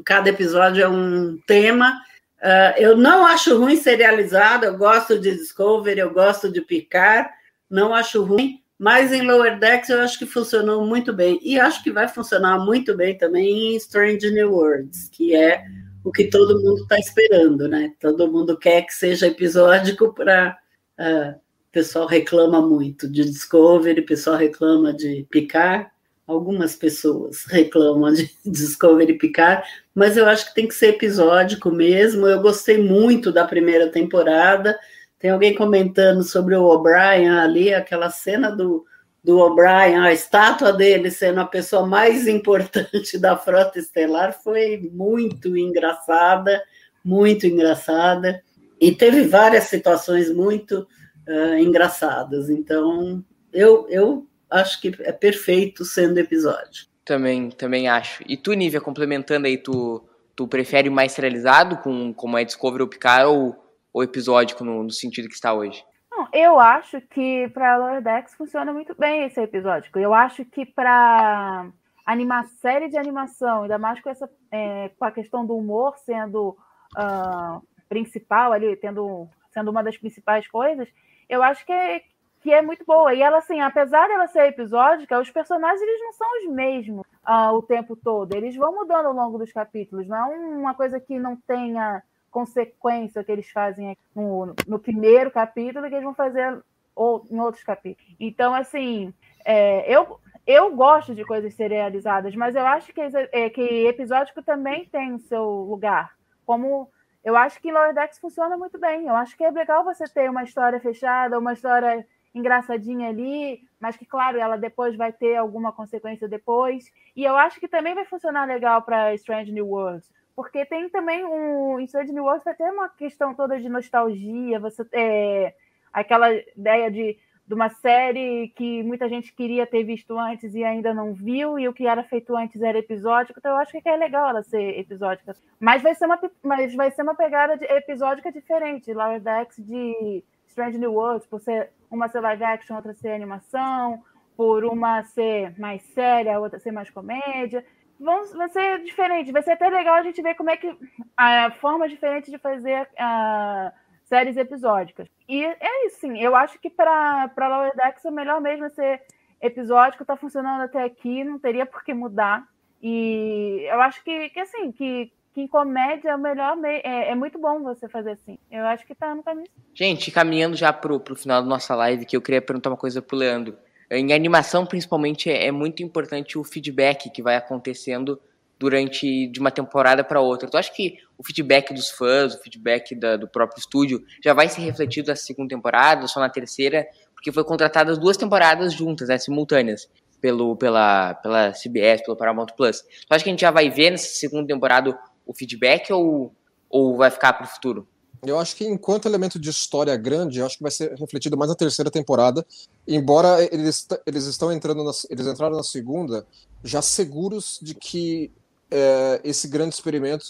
[0.04, 1.98] Cada episódio é um tema.
[2.42, 7.30] Uh, eu não acho ruim serializado, eu gosto de Discovery, eu gosto de Picard,
[7.68, 11.38] não acho ruim, mas em Lower Decks eu acho que funcionou muito bem.
[11.42, 15.64] E acho que vai funcionar muito bem também em Strange New Worlds, que é
[16.04, 17.92] o que todo mundo está esperando, né?
[18.00, 20.56] Todo mundo quer que seja episódico para.
[20.98, 21.34] Uh, ah,
[21.68, 25.86] o pessoal reclama muito de Discovery, o pessoal reclama de Picard
[26.28, 32.26] algumas pessoas reclamam de Discovery Picard, mas eu acho que tem que ser episódico mesmo.
[32.26, 34.78] Eu gostei muito da primeira temporada.
[35.18, 38.84] Tem alguém comentando sobre o O'Brien ali, aquela cena do,
[39.22, 45.56] do O'Brien, a estátua dele sendo a pessoa mais importante da frota estelar, foi muito
[45.56, 46.62] engraçada,
[47.04, 48.42] muito engraçada.
[48.80, 50.86] E teve várias situações muito
[51.28, 52.48] uh, engraçadas.
[52.48, 56.86] Então, eu, eu acho que é perfeito sendo episódio.
[57.04, 58.22] Também, também acho.
[58.28, 60.04] E tu, Nívia, complementando aí, tu,
[60.36, 63.56] tu prefere mais serializado, com, como é Discovery ou Picard, ou,
[63.92, 65.84] ou episódico no, no sentido que está hoje?
[66.10, 69.98] Não, eu acho que para Lower Decks funciona muito bem esse episódico.
[69.98, 71.70] Eu acho que para
[72.04, 76.56] animar série de animação, ainda mais com essa é, com a questão do humor sendo
[76.96, 80.88] uh, principal ali, tendo sendo uma das principais coisas,
[81.28, 82.02] eu acho que é,
[82.40, 83.14] que é muito boa.
[83.14, 87.52] E ela, assim, apesar dela ser episódica, os personagens eles não são os mesmos uh,
[87.54, 88.34] o tempo todo.
[88.34, 90.06] Eles vão mudando ao longo dos capítulos.
[90.08, 95.88] Não é uma coisa que não tenha consequência que eles fazem no, no primeiro capítulo
[95.88, 96.62] que eles vão fazer
[96.94, 98.14] ou, em outros capítulos.
[98.18, 99.12] Então, assim,
[99.44, 104.86] é, eu, eu gosto de coisas serializadas, mas eu acho que, é, que episódico também
[104.86, 106.16] tem o seu lugar.
[106.44, 106.90] Como
[107.24, 109.06] eu acho que Lower Decks funciona muito bem.
[109.06, 113.96] Eu acho que é legal você ter uma história fechada, uma história engraçadinha ali, mas
[113.96, 116.90] que, claro, ela depois vai ter alguma consequência depois.
[117.14, 121.24] E eu acho que também vai funcionar legal para Strange New Worlds, porque tem também
[121.24, 121.80] um.
[121.80, 125.52] Em Strange New Worlds vai ter uma questão toda de nostalgia, você é,
[125.92, 130.94] aquela ideia de, de uma série que muita gente queria ter visto antes e ainda
[130.94, 133.96] não viu, e o que era feito antes era episódico, então eu acho que é
[133.96, 135.34] legal ela ser episódica.
[135.58, 140.22] Mas vai ser uma, mas vai ser uma pegada de, episódica diferente, Lower Decks de
[140.46, 144.04] Strange New Worlds, por ser uma ser live action, outra ser animação,
[144.36, 147.64] por uma ser mais séria, outra ser mais comédia.
[147.98, 150.76] Vão, vai ser diferente, vai ser até legal a gente ver como é que
[151.16, 153.72] a forma diferente de fazer uh,
[154.04, 155.08] séries episódicas.
[155.28, 156.18] E é isso, sim.
[156.18, 159.02] Eu acho que para Lower Decks o melhor mesmo é ser
[159.40, 162.46] episódico, tá funcionando até aqui, não teria por que mudar.
[162.82, 167.14] E eu acho que, que assim, que que em comédia é o melhor é, é,
[167.14, 168.36] muito bom você fazer assim.
[168.50, 169.46] Eu acho que tá no caminho.
[169.72, 173.00] Gente, caminhando já pro, pro final da nossa live, que eu queria perguntar uma coisa
[173.00, 173.56] pro Leandro.
[173.90, 178.20] Em animação, principalmente, é, é muito importante o feedback que vai acontecendo
[178.58, 180.50] durante de uma temporada para outra.
[180.50, 184.48] Tu acha que o feedback dos fãs, o feedback da, do próprio estúdio, já vai
[184.48, 186.86] ser refletido na segunda temporada, só na terceira?
[187.14, 189.88] Porque foi contratadas duas temporadas juntas, né, simultâneas,
[190.20, 192.82] pelo, pela, pela CBS, pelo Paramount Plus.
[192.82, 196.34] Tu acha que a gente já vai ver nessa segunda temporada o feedback ou,
[196.68, 197.88] ou vai ficar para o futuro?
[198.22, 201.48] Eu acho que enquanto elemento de história grande, eu acho que vai ser refletido mais
[201.48, 202.44] na terceira temporada,
[202.86, 206.26] embora eles, eles estão entrando na, eles entraram na segunda
[206.62, 208.30] já seguros de que
[208.70, 210.24] é, esse grande experimento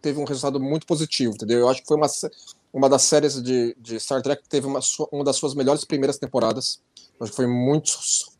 [0.00, 1.60] teve um resultado muito positivo, entendeu?
[1.60, 2.06] Eu acho que foi uma,
[2.72, 4.80] uma das séries de, de Star Trek que teve uma,
[5.12, 6.80] uma das suas melhores primeiras temporadas.
[7.18, 7.90] Eu acho que foi muito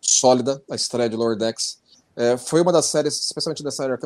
[0.00, 1.78] sólida a estreia de Lower Decks.
[2.14, 3.98] É, foi uma das séries, especialmente dessa era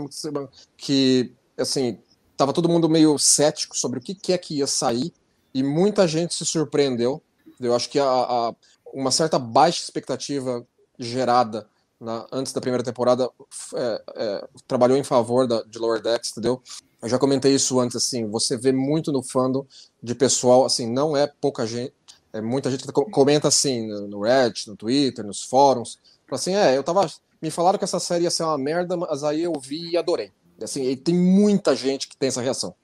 [0.77, 1.99] que assim,
[2.41, 5.13] tava todo mundo meio cético sobre o que, que é que ia sair,
[5.53, 7.23] e muita gente se surpreendeu.
[7.61, 8.55] Eu acho que a, a
[8.95, 10.67] uma certa baixa expectativa
[10.99, 11.69] gerada
[12.01, 13.29] na, antes da primeira temporada
[13.75, 16.63] é, é, trabalhou em favor da, de Lower Decks, entendeu?
[17.03, 19.67] Eu já comentei isso antes, assim, você vê muito no fandom
[20.03, 21.93] de pessoal, assim, não é pouca gente,
[22.33, 25.99] é muita gente que comenta assim no Reddit, no Twitter, nos fóruns,
[26.31, 27.07] assim, é, eu tava,
[27.43, 30.33] me falaram que essa série ia ser uma merda, mas aí eu vi e adorei.
[30.63, 32.75] Assim, e tem muita gente que tem essa reação,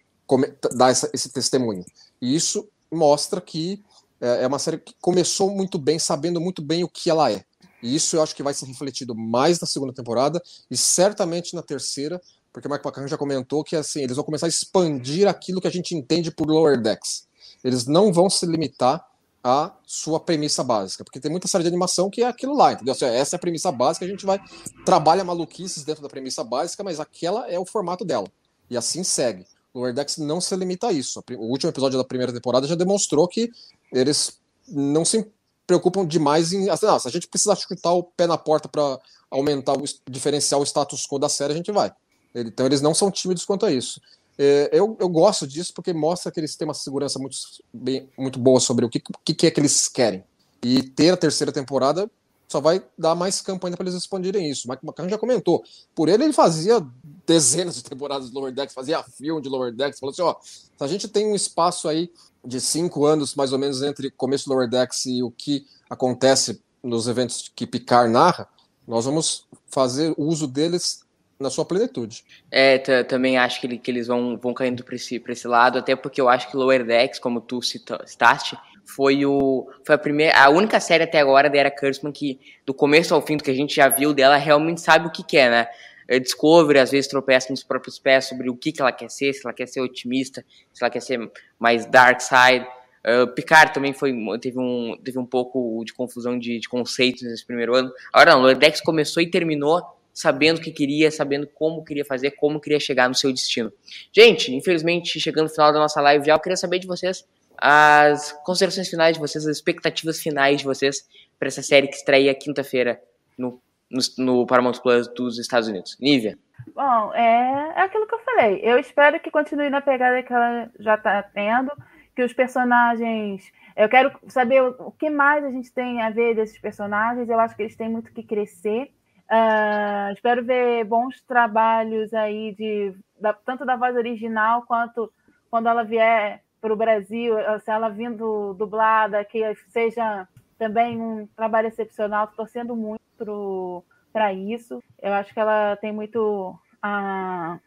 [0.74, 1.84] dá essa, esse testemunho.
[2.20, 3.82] E isso mostra que
[4.20, 7.44] é, é uma série que começou muito bem, sabendo muito bem o que ela é.
[7.82, 11.62] E isso eu acho que vai ser refletido mais na segunda temporada e certamente na
[11.62, 12.20] terceira,
[12.52, 15.68] porque o Mike McCann já comentou que assim, eles vão começar a expandir aquilo que
[15.68, 17.26] a gente entende por Lower Decks.
[17.62, 19.04] Eles não vão se limitar
[19.46, 22.90] à sua premissa básica, porque tem muita série de animação que é aquilo lá, entendeu?
[22.90, 24.40] Assim, essa é a premissa básica, a gente vai
[24.84, 28.26] trabalha maluquices dentro da premissa básica, mas aquela é o formato dela.
[28.68, 29.46] E assim segue.
[29.72, 31.22] Lower Decks não se limita a isso.
[31.38, 33.52] O último episódio da primeira temporada já demonstrou que
[33.92, 35.24] eles não se
[35.64, 36.68] preocupam demais em.
[36.68, 38.98] Assim, não, se a gente precisar chutar o pé na porta para
[39.30, 41.92] aumentar o diferencial o status quo da série, a gente vai.
[42.34, 44.00] Então eles não são tímidos quanto a isso.
[44.38, 47.36] É, eu, eu gosto disso porque mostra que eles têm uma segurança muito,
[47.72, 50.24] bem, muito boa sobre o que, que, é que eles querem.
[50.62, 52.10] E ter a terceira temporada
[52.48, 54.68] só vai dar mais campanha para eles expandirem isso.
[54.68, 55.64] O Mike McCann já comentou.
[55.94, 56.84] Por ele, ele fazia
[57.26, 60.36] dezenas de temporadas de Lower Decks, fazia filme de Lower Decks, falou assim: ó,
[60.78, 62.10] a gente tem um espaço aí
[62.44, 66.62] de cinco anos, mais ou menos, entre começo do Lower Decks e o que acontece
[66.82, 68.48] nos eventos que Picard narra,
[68.86, 71.00] nós vamos fazer uso deles
[71.38, 72.24] na sua plenitude.
[72.50, 76.20] É, também acho que, que eles vão, vão caindo para esse, esse lado, até porque
[76.20, 78.56] eu acho que Lower Decks, como tu citaste,
[78.86, 82.72] foi o foi a primeira a única série até agora da era Kurtzman que do
[82.72, 85.50] começo ao fim do que a gente já viu dela realmente sabe o que quer,
[85.50, 85.66] né?
[86.08, 89.32] É, Discovery às vezes tropeça nos próprios pés sobre o que, que ela quer ser,
[89.32, 92.64] se ela quer ser otimista, se ela quer ser mais dark side.
[93.04, 97.44] Uh, Picard também foi, teve, um, teve um pouco de confusão de, de conceitos nesse
[97.44, 97.92] primeiro ano.
[98.12, 99.82] Agora não, Lordex começou e terminou
[100.16, 103.70] sabendo o que queria, sabendo como queria fazer, como queria chegar no seu destino.
[104.10, 108.32] Gente, infelizmente, chegando no final da nossa live já, eu queria saber de vocês as
[108.42, 111.06] considerações finais de vocês, as expectativas finais de vocês
[111.38, 112.98] para essa série que estreia quinta-feira
[113.36, 113.60] no,
[113.90, 115.98] no, no, Paramount Plus dos Estados Unidos.
[116.00, 116.38] Nívia?
[116.74, 118.60] Bom, é, é aquilo que eu falei.
[118.62, 121.70] Eu espero que continue na pegada que ela já está tendo,
[122.14, 123.52] que os personagens.
[123.76, 127.28] Eu quero saber o, que mais a gente tem a ver desses personagens.
[127.28, 128.90] Eu acho que eles têm muito que crescer.
[129.30, 135.12] Uh, espero ver bons trabalhos aí de da, tanto da voz original quanto
[135.50, 140.26] quando ela vier para o Brasil, se ela vindo dublada, que seja
[140.58, 144.82] também um trabalho excepcional, estou torcendo muito para isso.
[145.00, 147.58] Eu acho que ela tem muito a.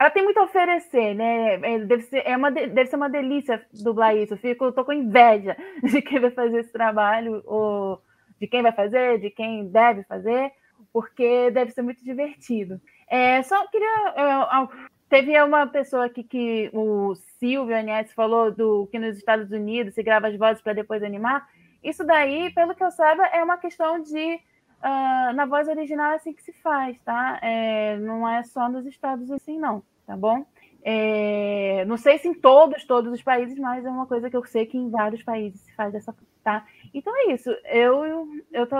[0.00, 1.54] Ela tem muito a oferecer, né?
[1.54, 4.34] É, deve ser, é uma, deve ser uma delícia dublar isso.
[4.34, 8.00] Eu fico, tô com inveja de quem vai fazer esse trabalho, ou
[8.40, 10.52] de quem vai fazer, de quem deve fazer,
[10.98, 12.80] porque deve ser muito divertido.
[13.08, 14.68] É, só queria é,
[15.08, 20.02] Teve uma pessoa aqui que o Silvio Anies falou do que nos Estados Unidos se
[20.02, 21.48] grava as vozes para depois animar.
[21.84, 26.16] Isso daí, pelo que eu saiba, é uma questão de uh, na voz original é
[26.16, 27.38] assim que se faz, tá?
[27.40, 30.44] É, não é só nos Estados assim, não, tá bom?
[30.82, 34.44] É, não sei se em todos, todos os países, mas é uma coisa que eu
[34.44, 36.66] sei que em vários países se faz dessa tá?
[36.92, 37.50] Então é isso.
[37.64, 38.76] Eu eu tô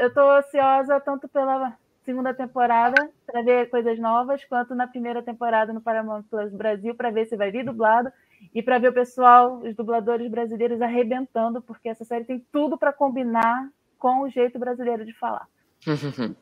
[0.00, 5.72] eu tô ansiosa tanto pela segunda temporada para ver coisas novas, quanto na primeira temporada
[5.72, 8.10] no Paramount Plus Brasil para ver se vai vir dublado
[8.54, 12.92] e para ver o pessoal, os dubladores brasileiros arrebentando, porque essa série tem tudo para
[12.92, 15.46] combinar com o jeito brasileiro de falar.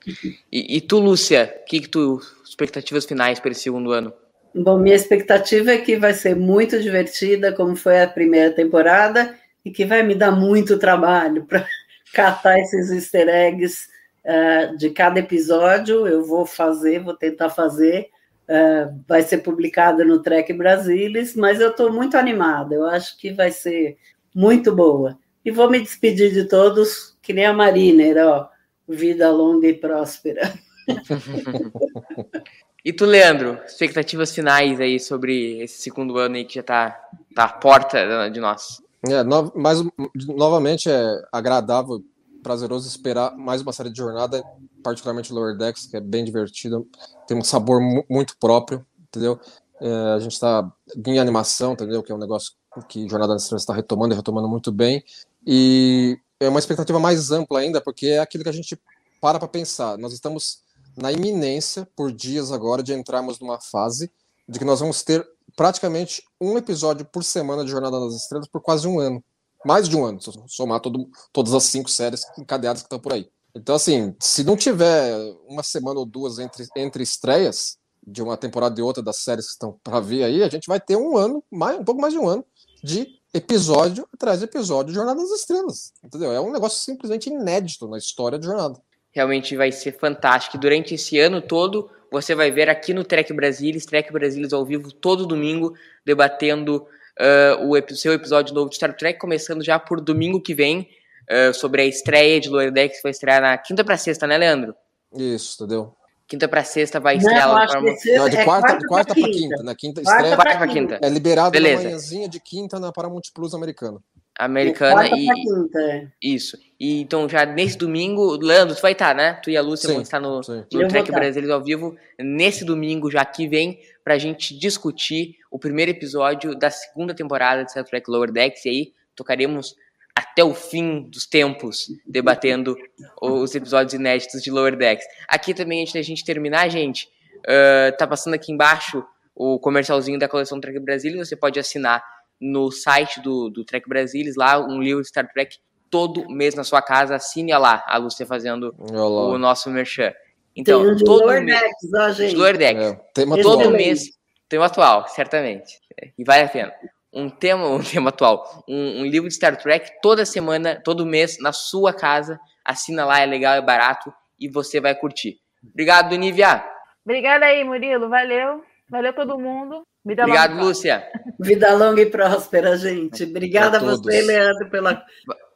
[0.51, 4.13] e, e, tu, Lúcia, que que tu expectativas finais para esse segundo ano?
[4.55, 9.71] Bom, minha expectativa é que vai ser muito divertida, como foi a primeira temporada, e
[9.71, 11.67] que vai me dar muito trabalho para
[12.13, 13.89] catar esses easter eggs
[14.25, 18.09] uh, de cada episódio, eu vou fazer, vou tentar fazer.
[18.49, 23.33] Uh, vai ser publicada no Trek Brasilis, mas eu estou muito animada, eu acho que
[23.33, 23.97] vai ser
[24.35, 25.17] muito boa.
[25.45, 28.49] E vou me despedir de todos, que nem a Mariner, ó,
[28.89, 30.53] vida longa e próspera.
[32.85, 36.91] e tu, Leandro, expectativas finais aí sobre esse segundo ano aí que já está
[37.35, 38.83] tá à porta de nós?
[39.09, 39.83] É, no, mas
[40.27, 42.05] novamente é agradável
[42.43, 44.43] prazeroso esperar mais uma série de jornada,
[44.83, 46.87] particularmente Lower Decks, que é bem divertido,
[47.27, 49.39] tem um sabor muito próprio, entendeu?
[49.81, 50.71] É, a gente está
[51.07, 52.03] em animação, entendeu?
[52.03, 52.53] Que é um negócio
[52.89, 55.03] que Jornada Estrelas está retomando e retomando muito bem.
[55.47, 58.79] E é uma expectativa mais ampla ainda, porque é aquilo que a gente
[59.21, 59.99] para para pensar.
[59.99, 60.63] Nós estamos
[60.97, 64.11] na iminência, por dias agora, de entrarmos numa fase
[64.49, 65.27] de que nós vamos ter
[65.57, 69.23] praticamente um episódio por semana de Jornada nas Estrelas por quase um ano.
[69.65, 73.13] Mais de um ano, se somar todo, todas as cinco séries encadeadas que estão por
[73.13, 73.29] aí.
[73.55, 75.15] Então, assim, se não tiver
[75.47, 77.77] uma semana ou duas entre, entre estreias
[78.07, 80.81] de uma temporada e outra das séries que estão para vir aí, a gente vai
[80.81, 82.45] ter um ano, mais, um pouco mais de um ano,
[82.83, 85.93] de episódio atrás de episódio de Jornada nas Estrelas.
[86.03, 86.33] Entendeu?
[86.33, 88.81] É um negócio simplesmente inédito na história de Jornada.
[89.13, 90.57] Realmente vai ser fantástico.
[90.57, 94.93] Durante esse ano todo, você vai ver aqui no Trek Brasilis, Trek Brasilis ao vivo,
[94.93, 96.87] todo domingo, debatendo
[97.19, 100.89] uh, o seu episódio novo de Star Trek, começando já por domingo que vem,
[101.31, 104.37] uh, sobre a estreia de Lower Decks, que vai estrear na quinta para sexta, né,
[104.37, 104.75] Leandro?
[105.15, 105.95] Isso, entendeu?
[106.31, 109.37] Quinta para sexta vai lá para Não, de é quarta, quarta, quarta para quinta.
[109.37, 109.63] quinta.
[109.65, 110.37] Na quinta quarta estreia.
[110.37, 111.01] Quarta para quinta.
[111.03, 111.83] É liberado Beleza.
[111.83, 113.99] na manhãzinha de quinta na Paramount Plus americana.
[114.39, 115.27] Americana e.
[115.27, 116.07] Quinta, é.
[116.23, 116.57] Isso.
[116.79, 119.41] E então, já nesse domingo, Leandro, tu vai estar, né?
[119.43, 121.97] Tu e a Lúcia sim, vão estar no, no Trek Brasileiro ao vivo.
[122.17, 127.73] Nesse domingo, já que vem, pra gente discutir o primeiro episódio da segunda temporada de
[127.73, 128.65] Star Trek Lower Decks.
[128.67, 129.75] E aí, tocaremos
[130.21, 132.77] até o fim dos tempos, debatendo
[133.23, 135.07] os episódios inéditos de Lower Decks.
[135.27, 137.09] Aqui também, antes da gente terminar, gente,
[137.39, 139.03] uh, tá passando aqui embaixo
[139.35, 142.05] o comercialzinho da coleção Trek Brasil, você pode assinar
[142.39, 145.57] no site do, do Trek Brasilis, lá, um livro de Star Trek
[145.89, 149.35] todo mês na sua casa, assine lá, a Lúcia fazendo Olá.
[149.35, 150.13] o nosso merchan.
[150.55, 152.37] Então, tem todo Lower mês, Decks, ó, gente.
[152.37, 152.85] Lower Decks.
[152.85, 153.73] É, tema todo atual.
[153.73, 154.11] mês,
[154.49, 155.81] tema atual, certamente.
[156.19, 156.73] E vale a pena
[157.13, 161.39] um tema, um tema atual, um, um, livro de Star Trek toda semana, todo mês,
[161.41, 162.39] na sua casa.
[162.65, 165.39] Assina lá, é legal, é barato e você vai curtir.
[165.63, 166.65] Obrigado, Nívia.
[167.05, 168.09] Obrigada aí, Murilo.
[168.09, 168.63] Valeu.
[168.91, 169.83] Valeu todo mundo.
[170.05, 170.65] Vida Obrigado, longa.
[170.65, 171.11] Lúcia.
[171.39, 173.25] Vida longa e próspera, gente.
[173.25, 175.05] Obrigada a, a você, Leandro, pela.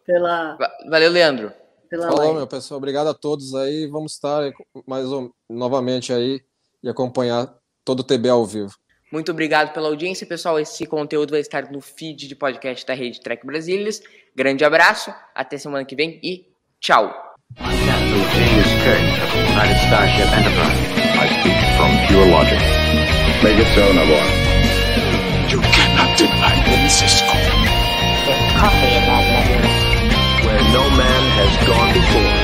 [0.04, 0.58] pela...
[0.88, 1.52] Valeu, Leandro.
[1.88, 2.36] Pela Falou, live.
[2.38, 2.78] meu pessoal.
[2.78, 3.86] Obrigado a todos aí.
[3.86, 4.52] Vamos estar
[4.86, 5.06] mais
[5.48, 6.40] novamente aí
[6.82, 7.52] e acompanhar
[7.84, 8.74] todo o TB ao vivo.
[9.14, 10.58] Muito obrigado pela audiência, pessoal.
[10.58, 14.02] Esse conteúdo vai estar no feed de podcast da Rede Trek Brasilis.
[14.34, 16.48] Grande abraço, até semana que vem e
[16.80, 17.14] tchau.
[30.44, 32.43] Where no man has gone before.